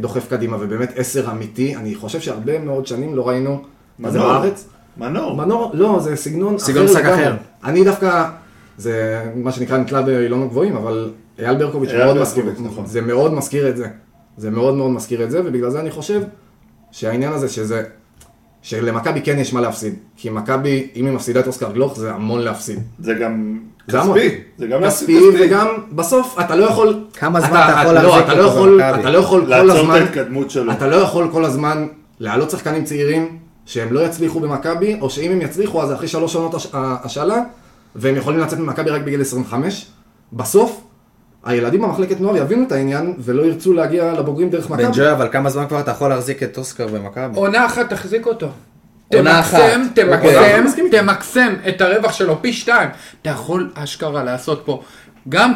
[0.00, 1.76] דוחף קדימה, ובאמת עשר אמיתי.
[1.76, 3.62] אני חושב שהרבה מאוד שנים לא ראינו
[3.98, 4.18] מה זה.
[4.18, 4.68] בארץ.
[4.96, 5.36] מנור.
[5.36, 7.24] מנור, לא, זה סגנון סגנון אחר משחק לגמרי.
[7.24, 7.36] אחר.
[7.64, 8.28] אני דווקא,
[8.78, 12.86] זה מה שנקרא נתלה באילון גבוהים, אבל אייל ברקוביץ' מאוד מזכיר, נכון.
[12.86, 13.88] זה מאוד מזכיר את זה.
[14.36, 16.22] זה מאוד מאוד מזכיר את זה, ובגלל זה אני חושב
[16.90, 17.82] שהעניין הזה שזה,
[18.62, 19.94] שלמכבי כן יש מה להפסיד.
[20.16, 22.78] כי מכבי, אם היא מפסידה את אוסקר גלוך, זה המון להפסיד.
[22.98, 23.73] זה גם זה.
[23.90, 24.40] כספי.
[24.58, 27.04] זה גם כספי, וגם בסוף אתה לא יכול...
[27.14, 29.00] כמה זמן אתה אתה יכול לא, להחזיק אתה לא אותו במכבי?
[29.00, 29.94] אתה לא יכול כל לעצור את הזמן...
[29.94, 30.72] ההתקדמות שלו.
[30.72, 31.86] אתה לא יכול כל הזמן
[32.20, 36.54] להעלות שחקנים צעירים שהם לא יצליחו במכבי, או שאם הם יצליחו אז אחרי שלוש שנות
[36.54, 37.40] הש- השאלה,
[37.96, 39.86] והם יכולים לצאת ממכבי רק בגיל 25.
[40.32, 40.80] בסוף,
[41.44, 44.92] הילדים במחלקת נוער יבינו את העניין, ולא ירצו להגיע לבוגרים דרך בן מכבי.
[44.96, 47.36] ג'וי, אבל כמה זמן כבר אתה יכול להחזיק את אוסקר במכבי?
[47.36, 48.48] עונה אחת תחזיק אותו.
[49.22, 50.62] תמקסם, אוקיי.
[50.62, 50.82] תמקסם.
[50.90, 52.88] תמקסם את הרווח שלו פי שתיים.
[53.22, 54.82] אתה יכול אשכרה לעשות פה
[55.28, 55.52] גם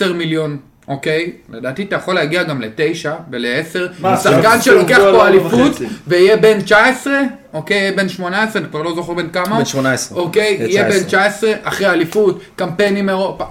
[0.00, 0.56] 9-10 מיליון,
[0.88, 1.32] אוקיי?
[1.50, 3.78] לדעתי אתה יכול להגיע גם ל-9 ול-10.
[4.00, 5.72] מה, שחקן שלוקח פה אליפות.
[6.06, 7.20] ויהיה בן 19,
[7.54, 7.76] אוקיי?
[7.76, 9.58] יהיה בן 18, אני כבר לא זוכר בן כמה.
[9.58, 10.18] בן 18.
[10.18, 10.56] אוקיי?
[10.60, 11.06] יהיה בן 19.
[11.06, 13.44] 19, אחרי אליפות, קמפיינים אירופה.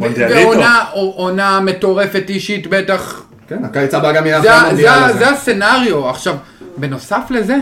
[0.00, 3.22] ועונה עונה מטורפת אישית בטח.
[3.48, 5.18] כן, הקיץ הבא גם יהיה זה, אחרי המונדיאל הזה.
[5.18, 6.08] זה הסצנריו.
[6.08, 6.34] עכשיו,
[6.76, 7.56] בנוסף לזה,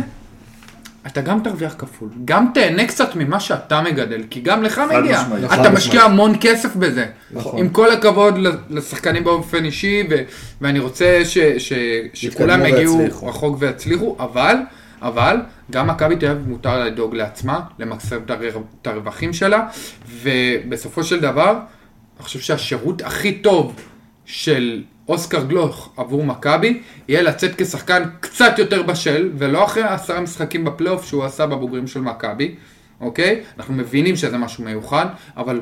[1.06, 5.44] אתה גם תרוויח כפול, גם תהנה קצת ממה שאתה מגדל, כי גם לך מגיע, משמעית.
[5.44, 6.02] אתה משקיע.
[6.02, 7.06] המון כסף בזה.
[7.30, 7.58] נכון.
[7.60, 8.34] עם כל הכבוד
[8.70, 10.22] לשחקנים באופן אישי, ו-
[10.60, 11.72] ואני רוצה ש- ש-
[12.14, 13.00] שכולם יגיעו.
[13.22, 14.56] רחוק ויצליחו, אבל,
[15.02, 15.36] אבל,
[15.70, 18.18] גם מכבי תל אביב מותר לדאוג לעצמה, למקסם
[18.82, 19.66] את הרווחים שלה,
[20.22, 23.74] ובסופו של דבר, אני חושב שהשירות הכי טוב
[24.24, 30.64] של אוסקר גלוך עבור מכבי, יהיה לצאת כשחקן קצת יותר בשל, ולא אחרי עשרה משחקים
[30.64, 32.54] בפלייאוף שהוא עשה בבוגרים של מכבי,
[33.00, 33.40] אוקיי?
[33.58, 35.06] אנחנו מבינים שזה משהו מיוחד,
[35.36, 35.60] אבל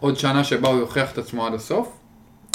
[0.00, 1.88] עוד שנה שבה הוא יוכיח את עצמו עד הסוף.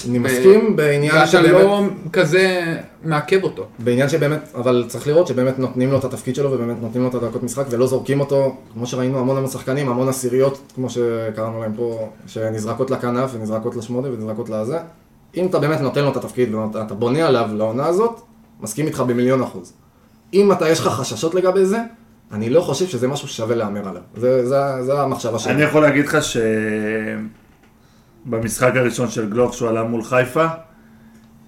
[0.09, 1.53] אני מסכים בעניין ואתה שבאמת...
[1.53, 3.65] לא כזה מעכב אותו.
[3.79, 7.15] בעניין שבאמת, אבל צריך לראות שבאמת נותנים לו את התפקיד שלו ובאמת נותנים לו את
[7.15, 11.73] הדקות משחק ולא זורקים אותו, כמו שראינו המון המון שחקנים, המון עשיריות, כמו שקראנו להם
[11.75, 14.77] פה, שנזרקות לכנף ונזרקות לשמונה ונזרקות לזה.
[15.35, 18.21] אם אתה באמת נותן לו את התפקיד ואתה בונה עליו לעונה הזאת,
[18.59, 19.73] מסכים איתך במיליון אחוז.
[20.33, 21.79] אם אתה, יש לך חששות לגבי זה,
[22.31, 24.01] אני לא חושב שזה משהו ששווה להמר עליו.
[24.15, 25.53] זה, זה, זה המחשבה שלי.
[25.53, 26.17] אני יכול להגיד לך
[28.25, 30.45] שבמשחק הראשון של גלוך שהוא עלה מול חיפה,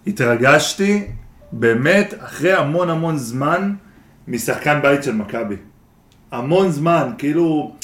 [0.07, 1.07] התרגשתי
[1.51, 3.73] באמת אחרי המון המון זמן
[4.27, 5.55] משחקן בית של מכבי.
[6.31, 7.75] המון זמן, כאילו,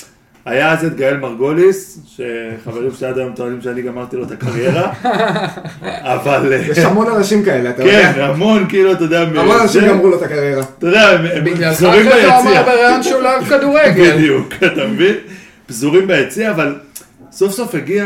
[0.45, 4.91] היה אז את גאל מרגוליס, שחברים שלי עד היום טוענים שאני גמרתי לו את הקריירה,
[6.15, 6.53] אבל...
[6.71, 8.13] יש המון אנשים כאלה, אתה יודע.
[8.13, 10.63] כן, המון, כאילו, אתה יודע, המון אנשים גמרו לו את הקריירה.
[10.77, 12.63] אתה יודע, הם- בגללך פזורים זה הוא אמר ביציע.
[12.63, 14.13] בריאיון שהוא לא אוהב כדורגל.
[14.17, 15.15] בדיוק, אתה מבין?
[15.67, 16.75] פזורים ביציע, אבל
[17.31, 18.05] סוף סוף הגיע...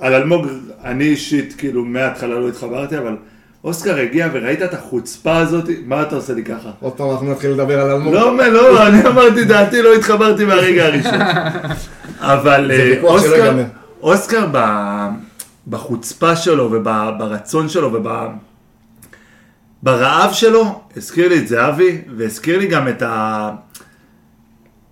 [0.00, 0.46] על אלמוג,
[0.84, 3.16] אני אישית, כאילו, מההתחלה לא התחברתי, אבל
[3.64, 6.70] אוסקר הגיע וראית את החוצפה הזאת, מה אתה עושה לי ככה?
[6.80, 8.14] עוד פעם אנחנו נתחיל לדבר על אלמוג.
[8.14, 11.20] לא, לא, אני אמרתי דעתי, לא התחברתי מהרגע הראשון.
[12.34, 13.62] אבל אה, אוסקר.
[14.02, 14.46] אוסקר
[15.68, 17.92] בחוצפה שלו וברצון שלו
[19.82, 23.02] וברעב שלו, הזכיר לי את זהבי, והזכיר לי גם את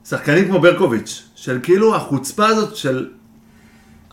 [0.05, 3.09] השחקנים כמו ברקוביץ', של כאילו החוצפה הזאת של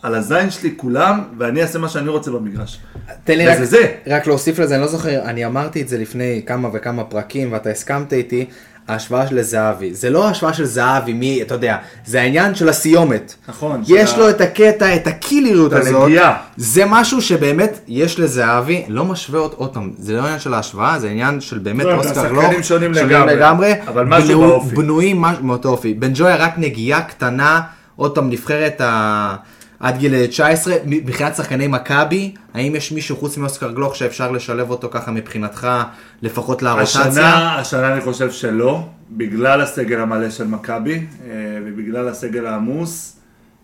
[0.03, 2.79] על הזין שלי כולם, ואני אעשה מה שאני רוצה במגרש.
[3.23, 3.91] תן לי רק, זה.
[4.07, 7.69] רק להוסיף לזה, אני לא זוכר, אני אמרתי את זה לפני כמה וכמה פרקים ואתה
[7.69, 8.45] הסכמת איתי,
[8.87, 9.93] ההשוואה של זהבי.
[9.93, 13.33] זה לא ההשוואה של זהבי, מי, אתה יודע, זה העניין של הסיומת.
[13.47, 16.01] נכון, יש של לו את הקטע, את הקילריות את הזאת.
[16.03, 16.37] הנגיעה.
[16.57, 21.09] זה משהו שבאמת יש לזהבי, לא משווה עוד, פעם, זה לא עניין של ההשוואה, זה
[21.09, 22.43] עניין של באמת לא, אוסקר גלוך.
[22.43, 23.73] שונים שונים לגמרי, לגמרי.
[23.87, 24.75] אבל משהו בנו- באופי.
[24.75, 25.93] בנויים מאותו אופי.
[25.93, 27.61] בן ג'ויה רק נגיעה קטנה,
[27.95, 29.35] עוד פעם נבחרת ה...
[29.83, 34.87] עד גיל 19, מבחינת שחקני מכבי, האם יש מישהו חוץ מאוסקר גלוך שאפשר לשלב אותו
[34.91, 35.67] ככה מבחינתך,
[36.21, 37.01] לפחות לרוטציה?
[37.01, 38.79] השנה, השנה אני חושב שלא,
[39.11, 41.31] בגלל הסגל המלא של מכבי, אה,
[41.65, 43.19] ובגלל הסגל העמוס,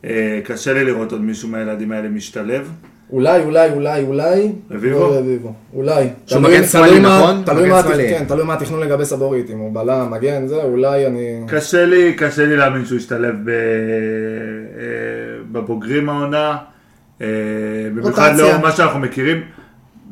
[0.05, 2.72] אה, קשה לי לראות עוד מישהו מהילדים האלה משתלב.
[3.11, 4.51] אולי, אולי, אולי, אולי.
[4.72, 4.99] רביבו?
[4.99, 5.53] לא רביבו.
[5.74, 6.07] אולי.
[6.26, 7.43] שהוא מגן שמאלי, מה- נכון?
[7.45, 9.49] תלוי מה כן, תלוי מה התכנון לגבי סבורית.
[9.49, 11.41] אם הוא בלם, מגן, זה, אולי אני...
[11.47, 13.55] קשה לי, קשה לי להאמין שהוא ישתלב ב, אה,
[15.52, 16.58] בבוגרים העונה,
[17.22, 17.28] אה,
[17.95, 18.32] במיוחד.
[18.38, 19.41] לאור מה שאנחנו מכירים,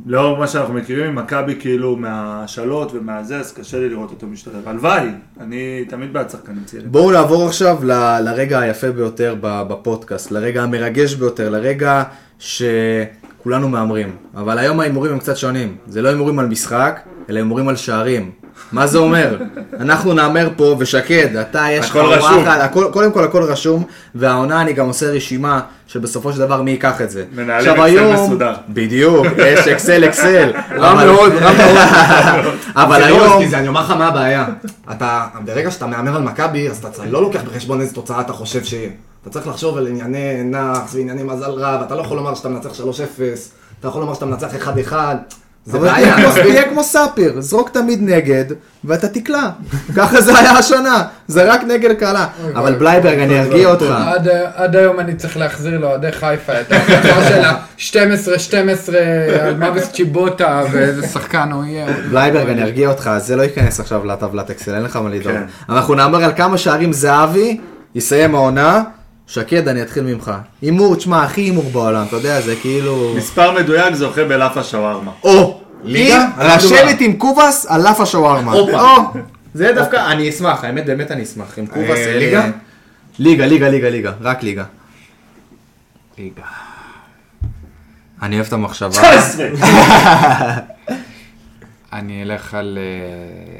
[0.06, 4.68] לאור מה שאנחנו מכירים ממכבי כאילו מהשאלות ומהזה, אז קשה לי לראות אותו משתלב.
[4.68, 5.08] הלוואי,
[5.40, 6.92] אני תמיד בעד שחקנים צעירים.
[6.92, 12.04] בואו נעבור עכשיו ל- לרגע היפה ביותר בפודקאסט, לרגע המרגש ביותר, לרגע
[12.40, 14.16] שכולנו מהמרים.
[14.36, 15.76] אבל היום ההימורים הם קצת שונים.
[15.88, 18.32] זה לא הימורים על משחק, אלא הימורים על שערים.
[18.72, 19.38] מה זה אומר?
[19.80, 22.48] אנחנו נהמר פה, ושקד, אתה יש לך הכל רשום.
[22.48, 23.84] אחת, הכל, קודם כל הכל רשום,
[24.16, 27.24] והעונה אני גם עושה רשימה שבסופו של דבר מי ייקח את זה.
[27.36, 28.54] מנהלים אקסל היום- מסודר.
[28.70, 30.52] בדיוק, יש אקסל אקסל.
[30.78, 31.78] רע מאוד, רע מאוד.
[32.76, 33.46] אבל לא היום...
[33.48, 34.46] זה, אני אומר לך מה הבעיה.
[34.92, 38.64] אתה, ברגע שאתה מהמר על מכבי, אז אתה לא לוקח בחשבון איזה תוצאה אתה חושב
[38.64, 38.90] שיהיה.
[39.22, 42.70] אתה צריך לחשוב על ענייני נאחס וענייני מזל רע, ואתה לא יכול לומר שאתה מנצח
[42.70, 42.74] 3-0,
[43.80, 44.48] אתה יכול לומר שאתה מנצח
[44.92, 44.94] 1-1.
[45.68, 46.16] זה בעיה.
[46.34, 48.46] תהיה כמו- ספיר, זרוק תמיד נגד,
[48.84, 49.50] ואתה תקלע.
[49.96, 52.28] ככה זה היה השנה, זה רק נגד קלה.
[52.56, 53.96] אבל בלייברג, אני ארגיע אותך.
[54.56, 58.94] עד- היום אני צריך להחזיר לאוהדי חיפה את ההחלטה של ה-12-12
[59.42, 61.86] על מוות צ'יבוטה ואיזה שחקן הוא יהיה.
[62.12, 65.36] בלייברג, אני ארגיע אותך, זה לא ייכנס עכשיו לטבלת אקסל, אין לך מה לדאוג.
[65.36, 65.44] כן.
[65.70, 67.58] אנחנו נאמר על כמה שערים זהבי,
[67.96, 68.84] יסיים העונה.
[69.30, 70.32] שקד, אני אתחיל ממך.
[70.62, 73.14] הימור, תשמע, הכי הימור בעולם, אתה יודע, זה כאילו...
[73.18, 75.12] מספר מדויק זוכה בלאפה שווארמה.
[75.24, 75.57] או!
[75.84, 76.28] ליגה?
[76.56, 78.52] לשבת עם קובאס על לאפה שווארמה.
[78.52, 78.82] הופה.
[78.82, 79.22] או!
[79.54, 81.58] זה דווקא, אני אשמח, האמת, באמת אני אשמח.
[81.60, 81.98] עם קובאס...
[81.98, 82.50] אה, אה, ליגה?
[83.20, 84.64] ליגה, ליגה, ליגה, ליגה, רק ליגה.
[86.18, 86.44] ליגה.
[88.22, 88.90] אני אוהב את המחשבה.
[88.90, 89.48] 19!
[91.94, 93.60] אני אלך על אה,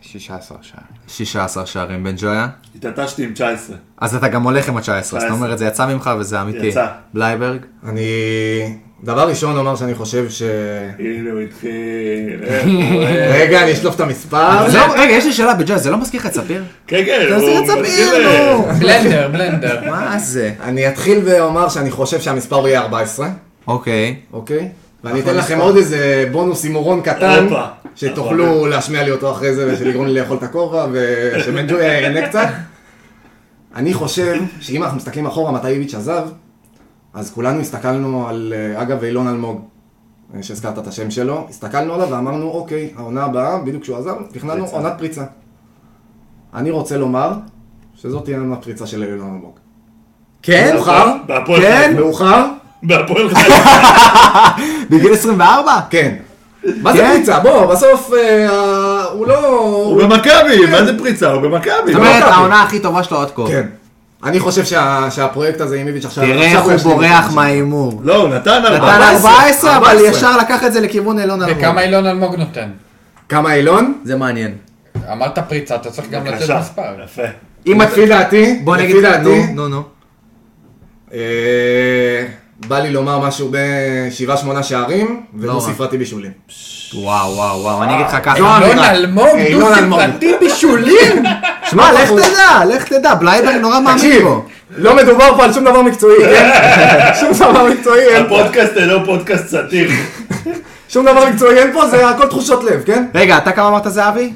[0.00, 0.86] 16 שערים.
[1.08, 2.48] 16 שערים, בן ג'ויה.
[2.74, 3.76] התעטשתי עם 19.
[3.98, 5.30] אז אתה גם הולך עם ה-19, זאת 19.
[5.30, 6.66] אומרת, זה יצא ממך וזה אמיתי.
[6.66, 6.86] יצא.
[7.14, 7.60] בלייברג.
[7.88, 8.08] אני
[9.04, 10.42] דבר ראשון לומר שאני חושב ש...
[10.98, 11.70] הנה הוא התחיל.
[12.46, 14.70] איך הוא- רגע, אני אשלוף את המספר.
[14.70, 16.64] זה לא- רגע, יש לי שאלה בג'אז, זה לא מזכיר לך את ספיר?
[16.86, 18.28] כן, כן, תעשי הוא את ספיר, מתחיל...
[18.28, 18.62] נו.
[18.78, 19.80] בלנדר, בלנדר.
[19.90, 20.52] מה זה?
[20.62, 23.28] אני אתחיל ואומר שאני חושב שהמספר יהיה 14,
[23.66, 24.16] אוקיי.
[24.32, 24.68] אוקיי?
[25.04, 27.62] ואני אתן לכם עוד איזה בונוס הימורון קטן, הופה.
[27.96, 32.46] שתוכלו להשמיע לי אותו אחרי זה, ושלגרום לי לאכול את הכובע, ושמנג'וי ייהנה קצת.
[33.76, 36.22] אני חושב שאם אנחנו מסתכלים אחורה מתי איביץ' עזב,
[37.18, 39.60] אז כולנו הסתכלנו על, אה, אגב, אילון אלמוג,
[40.34, 44.56] אה, שהזכרת את השם שלו, הסתכלנו עליו ואמרנו, אוקיי, העונה הבאה, בדיוק כשהוא עזב, תכננו
[44.66, 44.76] פריצה.
[44.76, 45.24] עונת פריצה.
[46.54, 47.32] אני רוצה לומר
[47.96, 49.58] שזאת תהיה עונת פריצה של אילון אלמוג.
[50.42, 50.70] כן?
[50.74, 51.12] מאוחר?
[51.26, 51.88] בהפועל כן?
[51.88, 52.00] חיפה.
[52.00, 52.44] מאוחר?
[52.82, 53.54] בהפועל חיפה.
[54.90, 55.80] בגיל 24?
[55.90, 56.14] כן.
[56.82, 57.14] מה זה כן?
[57.14, 57.40] פריצה?
[57.40, 59.48] בוא, בסוף אה, הוא לא...
[59.66, 61.32] הוא במכבי, מה זה פריצה?
[61.32, 61.92] הוא במכבי.
[61.92, 62.22] זאת אומרת.
[62.22, 63.42] העונה הכי טובה שלו עד כה.
[63.48, 63.66] כן.
[64.24, 66.24] אני חושב שה- שהפרויקט הזה עם איביץ' עכשיו...
[66.24, 67.32] תראה איך הוא בורח.
[67.34, 68.00] מההימור.
[68.04, 69.30] לא, הוא נתן נתן 14.
[69.30, 70.08] 14, אבל 14.
[70.08, 71.58] ישר לקח את זה לכיוון אילון אלמוג.
[71.58, 72.68] וכמה אילון אלמוג נותן?
[73.28, 73.94] כמה אילון?
[74.04, 74.54] זה מעניין.
[75.12, 76.50] אמרת פריצה, אתה צריך גם לתת.
[76.60, 76.82] מספר.
[77.04, 77.22] יפה.
[77.66, 79.82] אם לפי דעתי, בוא לפי נגיד, דעתי, נו, נו.
[81.14, 81.18] אה,
[82.68, 85.72] בא לי לומר משהו בשבעה שמונה שערים, לא ודו רע.
[85.74, 86.30] ספרתי בישולים.
[86.94, 88.38] וואו, וואו, וואו, אני אגיד לך ככה.
[88.38, 88.90] זו אילון האמירה.
[88.90, 91.22] אלמוג, דו ספרתי בישולים!
[91.70, 94.44] שמע, לך תדע, לך תדע, בלייברג נורא מאמין בו.
[94.76, 96.50] לא מדובר פה על שום דבר מקצועי, כן?
[97.20, 98.40] שום דבר מקצועי אין פה.
[98.40, 99.90] הפודקאסט אינו פודקאסט סאטיר.
[100.92, 103.06] שום דבר מקצועי אין פה, זה הכל תחושות לב, כן?
[103.14, 104.32] רגע, אתה כמה אמרת זהבי?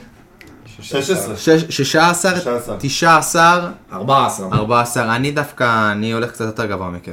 [0.80, 1.36] 16.
[1.36, 2.36] שש- 16?
[2.36, 2.76] 16.
[2.78, 3.60] 19?
[3.92, 4.46] 14.
[4.52, 5.16] 14.
[5.16, 7.12] אני דווקא, אני הולך קצת יותר גבוה מכם.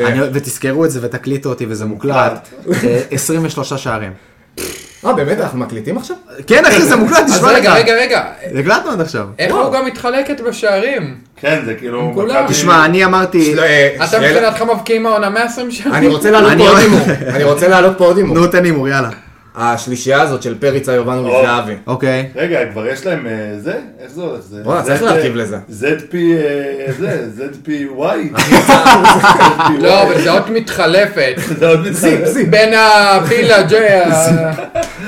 [0.00, 0.14] אה.
[0.32, 2.48] ותזכרו את זה ותקליטו אותי וזה מוקלט.
[2.84, 4.12] אה, 23 שערים.
[5.06, 5.40] אה, באמת?
[5.40, 6.16] אנחנו מקליטים עכשיו?
[6.46, 7.56] כן אחי, זה מוקלט, תשמע לך.
[7.58, 8.22] רגע, רגע, רגע.
[8.60, 9.26] הקלטנו עד עכשיו.
[9.38, 11.14] איך הוא גם מתחלקת בשערים?
[11.36, 12.10] כן, זה כאילו...
[12.14, 12.44] כולם.
[12.48, 13.54] תשמע, אני אמרתי...
[13.54, 15.94] לא, אה, אתה מבחינתך מבקיעים העונה 120 שערים?
[15.94, 17.06] אני רוצה לעלות אני פה עוד אוהב- הימור.
[17.34, 18.36] אני רוצה לעלות פה עוד הימור.
[18.38, 19.08] נו, תן הימור, יאללה.
[19.56, 21.24] השלישייה הזאת של פריצה, יובנו.
[21.24, 21.74] וזהבי.
[21.86, 22.30] אוקיי.
[22.36, 23.78] רגע, כבר יש להם אה, זה?
[24.00, 24.40] איך זה הולך?
[24.64, 25.56] וואלה, צריך להרכיב לזה.
[25.70, 28.40] ZP, אה, זה, ZPY.
[29.82, 31.34] לא, אבל זה עוד מתחלפת.
[31.58, 32.36] זה עוד מתחלף.
[32.50, 32.74] בין.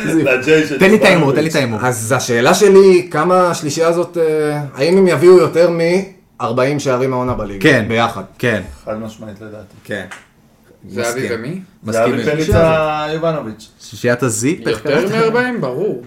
[0.04, 1.32] לג'יי של תן לי את ההימור.
[1.32, 1.80] תן לי את ההימור.
[1.82, 7.60] אז השאלה שלי, כמה השלישייה הזאת, אה, האם הם יביאו יותר מ-40 שערים העונה בליגה?
[7.62, 7.84] כן.
[7.88, 8.22] ביחד.
[8.38, 8.62] כן.
[8.84, 9.74] חד משמעית לדעתי.
[9.84, 10.04] כן.
[10.88, 11.28] זהבי.
[11.30, 11.60] ומי?
[11.82, 12.32] זה היה מסכים.
[12.32, 13.68] בפריצה יובנוביץ'.
[13.80, 14.60] שישיית הזיפ?
[14.66, 15.32] יותר קראת?
[15.34, 15.60] מ-40?
[15.60, 16.02] ברור.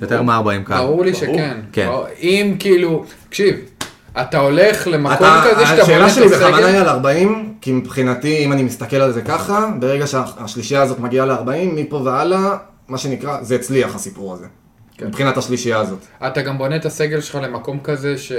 [0.00, 0.76] יותר מ-40 כאן.
[0.78, 1.14] ברור לי.
[1.14, 1.60] שכן.
[1.72, 1.88] כן.
[2.20, 3.56] אם כאילו, תקשיב,
[4.20, 7.54] אתה הולך למקום אתה- כזה שאתה בונה השאלה את שלי בכוונה היא הסגל, על 40,
[7.60, 11.40] כי מבחינתי, אם אני מסתכל על זה ככה, ברגע שהשלישייה הזאת מגיעה ל-40,
[11.74, 12.56] מפה והלאה,
[12.88, 14.46] מה שנקרא, זה הצליח הסיפור הזה.
[14.96, 15.06] כן.
[15.06, 15.98] מבחינת השלישייה הזאת.
[16.26, 18.32] אתה גם בונה את הסגל שלך למקום כזה ש...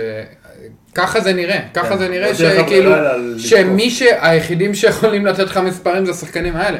[0.96, 1.98] ככה זה נראה, ככה כן.
[1.98, 2.92] זה נראה שכאילו,
[3.38, 6.78] שמי שהיחידים שיכולים לתת לך מספרים זה השחקנים האלה.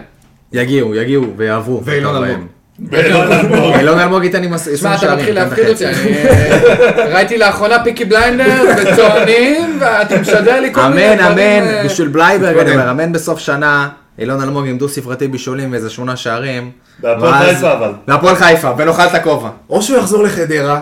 [0.54, 1.82] יגיעו, יגיעו ויעברו.
[1.86, 2.24] ואילון.
[2.24, 2.48] אלמוג.
[2.80, 3.76] באילון אלמוג.
[3.76, 4.96] אילון אלמוג ייתן לי מס- 20 שמע.
[4.96, 5.68] אתה מתחיל להפחיד.
[5.68, 11.38] אותי, אני אה, ראיתי לאחרונה פיקי בליינדר וצוענים, ואתה משדר לי כל מיני אמן, דברים.
[11.64, 12.72] אמן, אה, בשביל בלייברג, אני.
[12.72, 16.72] אומר, אמן בסוף שנה, אילון אלמוג עם דו ספרתי בישולים ואיזה שמונה שערים.
[17.00, 17.92] בהפועל ואז- חיפה אבל.
[18.08, 19.50] בהפועל חיפה, ונאכל את הכובע.
[19.70, 20.82] או שהוא יחזור לחדרה,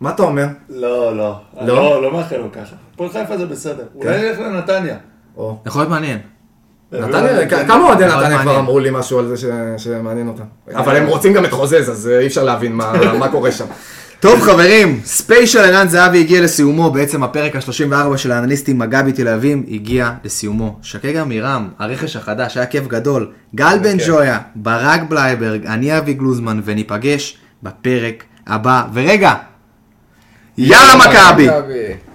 [0.00, 0.46] מה אתה אומר?
[0.68, 1.40] לא, לא.
[1.60, 1.66] לא?
[1.66, 2.76] לא, לא מאחל לו ככה.
[2.94, 3.84] הפועל חיפה זה בסדר.
[3.94, 4.96] אולי נלך לנתניה.
[5.36, 5.58] או.
[5.66, 6.18] יכול להיות מעניין.
[6.92, 8.58] נתניה, כ- כמה אוהדי נתניה כבר.
[8.58, 9.44] אמרו לי משהו על זה ש-
[9.84, 10.42] שמעניין אותם.
[10.74, 13.64] אבל הם רוצים גם את חוזז, אז אה, אי אפשר להבין מה מה קורה שם.
[14.20, 19.58] טוב חברים, ספיישל ערן זהבי הגיע לסיומו, בעצם הפרק ה-34 של האנליסטים מכבי תל אביב
[19.70, 20.78] הגיע לסיומו.
[20.82, 23.30] שקי גם מירם, הרכש החדש, היה כיף גדול.
[23.54, 28.82] גל בן ג'ויה, ברק בלייברג, אני אבי גלוזמן, וניפגש בפרק הבא.
[28.94, 29.34] ורגע,
[30.58, 31.48] יאללה מכבי!
[31.48, 32.07] מכבי.